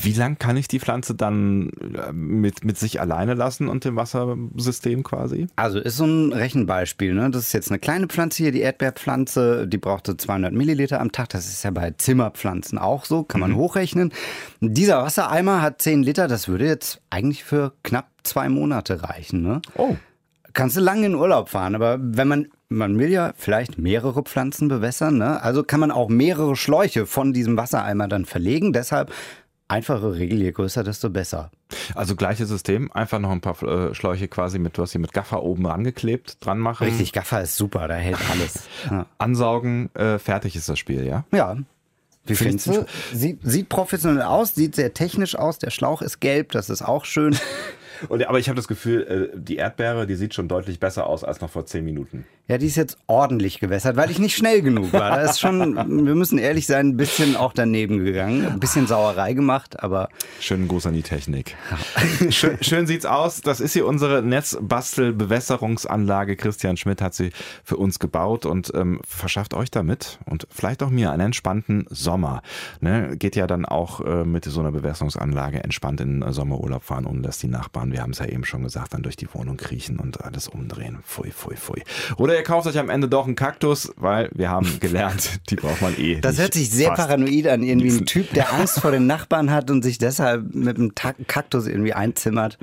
Wie 0.02 0.12
lang 0.12 0.38
kann 0.38 0.58
ich 0.58 0.68
die 0.68 0.78
Pflanze 0.78 1.14
dann 1.14 1.70
äh, 1.94 2.12
mit, 2.12 2.64
mit 2.64 2.76
sich 2.76 3.00
alleine 3.00 3.32
lassen 3.32 3.68
und 3.68 3.86
dem 3.86 3.96
Wassersystem 3.96 5.02
quasi? 5.02 5.46
Also 5.56 5.78
ist 5.78 5.96
so 5.96 6.04
ein 6.04 6.34
Rechenbeispiel. 6.34 7.14
Ne? 7.14 7.30
Das 7.30 7.46
ist 7.46 7.54
jetzt 7.54 7.70
eine 7.70 7.78
kleine 7.78 8.08
Pflanze 8.08 8.42
hier, 8.42 8.52
die 8.52 8.60
Erdbeerpflanze, 8.60 9.66
die 9.66 9.78
braucht 9.78 10.06
so 10.06 10.12
200 10.12 10.52
Milliliter 10.52 11.00
am 11.00 11.12
Tag. 11.12 11.30
Das 11.30 11.48
ist 11.48 11.62
ja 11.62 11.70
bei 11.70 11.92
Zimmerpflanzen 11.92 12.76
auch 12.76 13.06
so, 13.06 13.22
kann 13.22 13.40
man 13.40 13.52
mhm. 13.52 13.56
hochrechnen. 13.56 14.12
Dieser 14.60 15.02
Wassereimer 15.02 15.62
hat 15.62 15.80
10 15.80 16.02
Liter, 16.02 16.28
das 16.28 16.46
würde 16.46 16.66
jetzt 16.66 17.00
eigentlich 17.08 17.42
für 17.42 17.72
knapp 17.82 18.08
zwei 18.22 18.50
Monate 18.50 19.02
reichen. 19.02 19.40
Ne? 19.40 19.62
Oh 19.76 19.96
kannst 20.52 20.76
du 20.76 20.80
lange 20.80 21.06
in 21.06 21.14
Urlaub 21.14 21.48
fahren, 21.48 21.74
aber 21.74 21.98
wenn 22.00 22.28
man, 22.28 22.48
man 22.68 22.98
will 22.98 23.10
ja 23.10 23.32
vielleicht 23.36 23.78
mehrere 23.78 24.22
Pflanzen 24.22 24.68
bewässern, 24.68 25.18
ne? 25.18 25.42
also 25.42 25.62
kann 25.62 25.80
man 25.80 25.90
auch 25.90 26.08
mehrere 26.08 26.56
Schläuche 26.56 27.06
von 27.06 27.32
diesem 27.32 27.56
Wassereimer 27.56 28.08
dann 28.08 28.24
verlegen. 28.24 28.72
Deshalb 28.72 29.12
einfache 29.70 30.14
Regel, 30.14 30.40
je 30.40 30.52
größer, 30.52 30.82
desto 30.82 31.10
besser. 31.10 31.50
Also 31.94 32.16
gleiches 32.16 32.48
System, 32.48 32.90
einfach 32.92 33.20
noch 33.20 33.30
ein 33.30 33.40
paar 33.40 33.62
äh, 33.62 33.94
Schläuche 33.94 34.28
quasi 34.28 34.58
mit, 34.58 34.78
was 34.78 34.92
hier 34.92 35.00
mit 35.00 35.12
Gaffer 35.12 35.42
oben 35.42 35.66
rangeklebt, 35.66 36.44
dran 36.44 36.58
machen. 36.58 36.88
Richtig, 36.88 37.12
Gaffer 37.12 37.42
ist 37.42 37.56
super, 37.56 37.88
da 37.88 37.94
hält 37.94 38.18
alles. 38.30 38.64
Ja. 38.90 39.06
Ansaugen, 39.18 39.94
äh, 39.94 40.18
fertig 40.18 40.56
ist 40.56 40.68
das 40.68 40.78
Spiel, 40.78 41.06
ja? 41.06 41.24
Ja. 41.32 41.56
Wie 42.24 42.34
findest 42.34 42.66
du? 42.68 42.86
Sieht, 43.12 43.40
sieht 43.42 43.68
professionell 43.68 44.22
aus, 44.22 44.54
sieht 44.54 44.74
sehr 44.74 44.94
technisch 44.94 45.36
aus. 45.36 45.58
Der 45.58 45.70
Schlauch 45.70 46.02
ist 46.02 46.20
gelb, 46.20 46.52
das 46.52 46.70
ist 46.70 46.82
auch 46.82 47.04
schön. 47.04 47.36
Und, 48.08 48.26
aber 48.26 48.38
ich 48.38 48.48
habe 48.48 48.56
das 48.56 48.68
Gefühl, 48.68 49.30
äh, 49.34 49.38
die 49.38 49.56
Erdbeere, 49.56 50.06
die 50.06 50.14
sieht 50.14 50.34
schon 50.34 50.48
deutlich 50.48 50.80
besser 50.80 51.06
aus 51.06 51.24
als 51.24 51.40
noch 51.40 51.50
vor 51.50 51.66
zehn 51.66 51.84
Minuten. 51.84 52.24
Ja, 52.50 52.58
die 52.58 52.66
ist 52.66 52.76
jetzt 52.76 52.98
ordentlich 53.06 53.60
gewässert, 53.60 53.96
weil 53.96 54.10
ich 54.10 54.18
nicht 54.18 54.36
schnell 54.36 54.60
genug 54.60 54.92
war. 54.92 55.10
Da 55.10 55.22
ist 55.22 55.38
schon, 55.38 55.76
wir 55.76 56.16
müssen 56.16 56.36
ehrlich 56.36 56.66
sein, 56.66 56.88
ein 56.88 56.96
bisschen 56.96 57.36
auch 57.36 57.52
daneben 57.52 58.04
gegangen. 58.04 58.44
Ein 58.44 58.58
bisschen 58.58 58.88
Sauerei 58.88 59.34
gemacht, 59.34 59.80
aber. 59.80 60.08
Schönen 60.40 60.66
Gruß 60.66 60.86
an 60.86 60.94
die 60.94 61.02
Technik. 61.02 61.54
schön, 62.30 62.58
schön 62.60 62.88
sieht's 62.88 63.06
aus. 63.06 63.40
Das 63.40 63.60
ist 63.60 63.74
hier 63.74 63.86
unsere 63.86 64.22
Netzbastel-Bewässerungsanlage. 64.22 66.34
Christian 66.34 66.76
Schmidt 66.76 67.00
hat 67.00 67.14
sie 67.14 67.30
für 67.62 67.76
uns 67.76 68.00
gebaut 68.00 68.46
und 68.46 68.72
ähm, 68.74 69.00
verschafft 69.06 69.54
euch 69.54 69.70
damit 69.70 70.18
und 70.24 70.48
vielleicht 70.50 70.82
auch 70.82 70.90
mir 70.90 71.12
einen 71.12 71.26
entspannten 71.26 71.86
Sommer. 71.88 72.42
Ne? 72.80 73.16
Geht 73.16 73.36
ja 73.36 73.46
dann 73.46 73.64
auch 73.64 74.00
äh, 74.00 74.24
mit 74.24 74.44
so 74.44 74.58
einer 74.58 74.72
Bewässerungsanlage 74.72 75.62
entspannt 75.62 76.00
in 76.00 76.20
den 76.20 76.32
Sommerurlaub 76.32 76.82
fahren, 76.82 77.06
ohne 77.06 77.22
dass 77.22 77.38
die 77.38 77.46
Nachbarn 77.46 77.89
wir 77.92 78.02
haben 78.02 78.10
es 78.10 78.18
ja 78.18 78.26
eben 78.26 78.44
schon 78.44 78.62
gesagt, 78.62 78.94
dann 78.94 79.02
durch 79.02 79.16
die 79.16 79.32
Wohnung 79.32 79.56
kriechen 79.56 79.98
und 79.98 80.22
alles 80.24 80.48
umdrehen. 80.48 80.98
Pfui, 81.06 81.30
pfui, 81.30 81.56
pfui. 81.56 81.82
Oder 82.16 82.36
ihr 82.36 82.42
kauft 82.42 82.66
euch 82.66 82.78
am 82.78 82.88
Ende 82.88 83.08
doch 83.08 83.26
einen 83.26 83.36
Kaktus, 83.36 83.92
weil 83.96 84.30
wir 84.34 84.50
haben 84.50 84.66
gelernt, 84.80 85.40
die 85.50 85.56
braucht 85.56 85.82
man 85.82 85.96
eh. 85.98 86.20
Das 86.20 86.38
hört 86.38 86.54
sich 86.54 86.70
sehr 86.70 86.92
paranoid 86.92 87.46
an, 87.48 87.62
irgendwie 87.62 87.90
ein 87.90 88.06
Typ, 88.06 88.32
der 88.32 88.52
Angst 88.52 88.80
vor 88.80 88.90
den 88.90 89.06
Nachbarn 89.06 89.50
hat 89.50 89.70
und 89.70 89.82
sich 89.82 89.98
deshalb 89.98 90.54
mit 90.54 90.76
einem 90.76 90.94
Kaktus 90.94 91.66
irgendwie 91.66 91.94
einzimmert. 91.94 92.58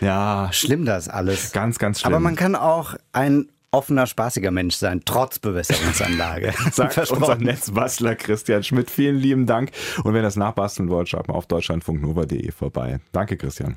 Ja. 0.00 0.48
Schlimm 0.52 0.84
das 0.84 1.08
alles. 1.08 1.52
Ganz, 1.52 1.78
ganz 1.78 2.00
schlimm. 2.00 2.12
Aber 2.12 2.20
man 2.20 2.36
kann 2.36 2.54
auch 2.54 2.94
ein 3.12 3.48
offener, 3.74 4.06
spaßiger 4.06 4.50
Mensch 4.50 4.76
sein, 4.76 5.02
trotz 5.04 5.38
Bewässerungsanlage. 5.40 6.54
Sagt 6.72 7.10
unser 7.10 7.36
Netzbastler 7.36 8.14
Christian 8.14 8.62
Schmidt. 8.62 8.90
Vielen 8.90 9.16
lieben 9.16 9.46
Dank. 9.46 9.72
Und 9.98 10.12
wenn 10.12 10.20
ihr 10.20 10.22
das 10.22 10.36
nachbasteln 10.36 10.88
wollt, 10.88 11.08
schaut 11.08 11.28
mal 11.28 11.34
auf 11.34 11.46
deutschlandfunknova.de 11.46 12.52
vorbei. 12.52 13.00
Danke, 13.12 13.36
Christian. 13.36 13.76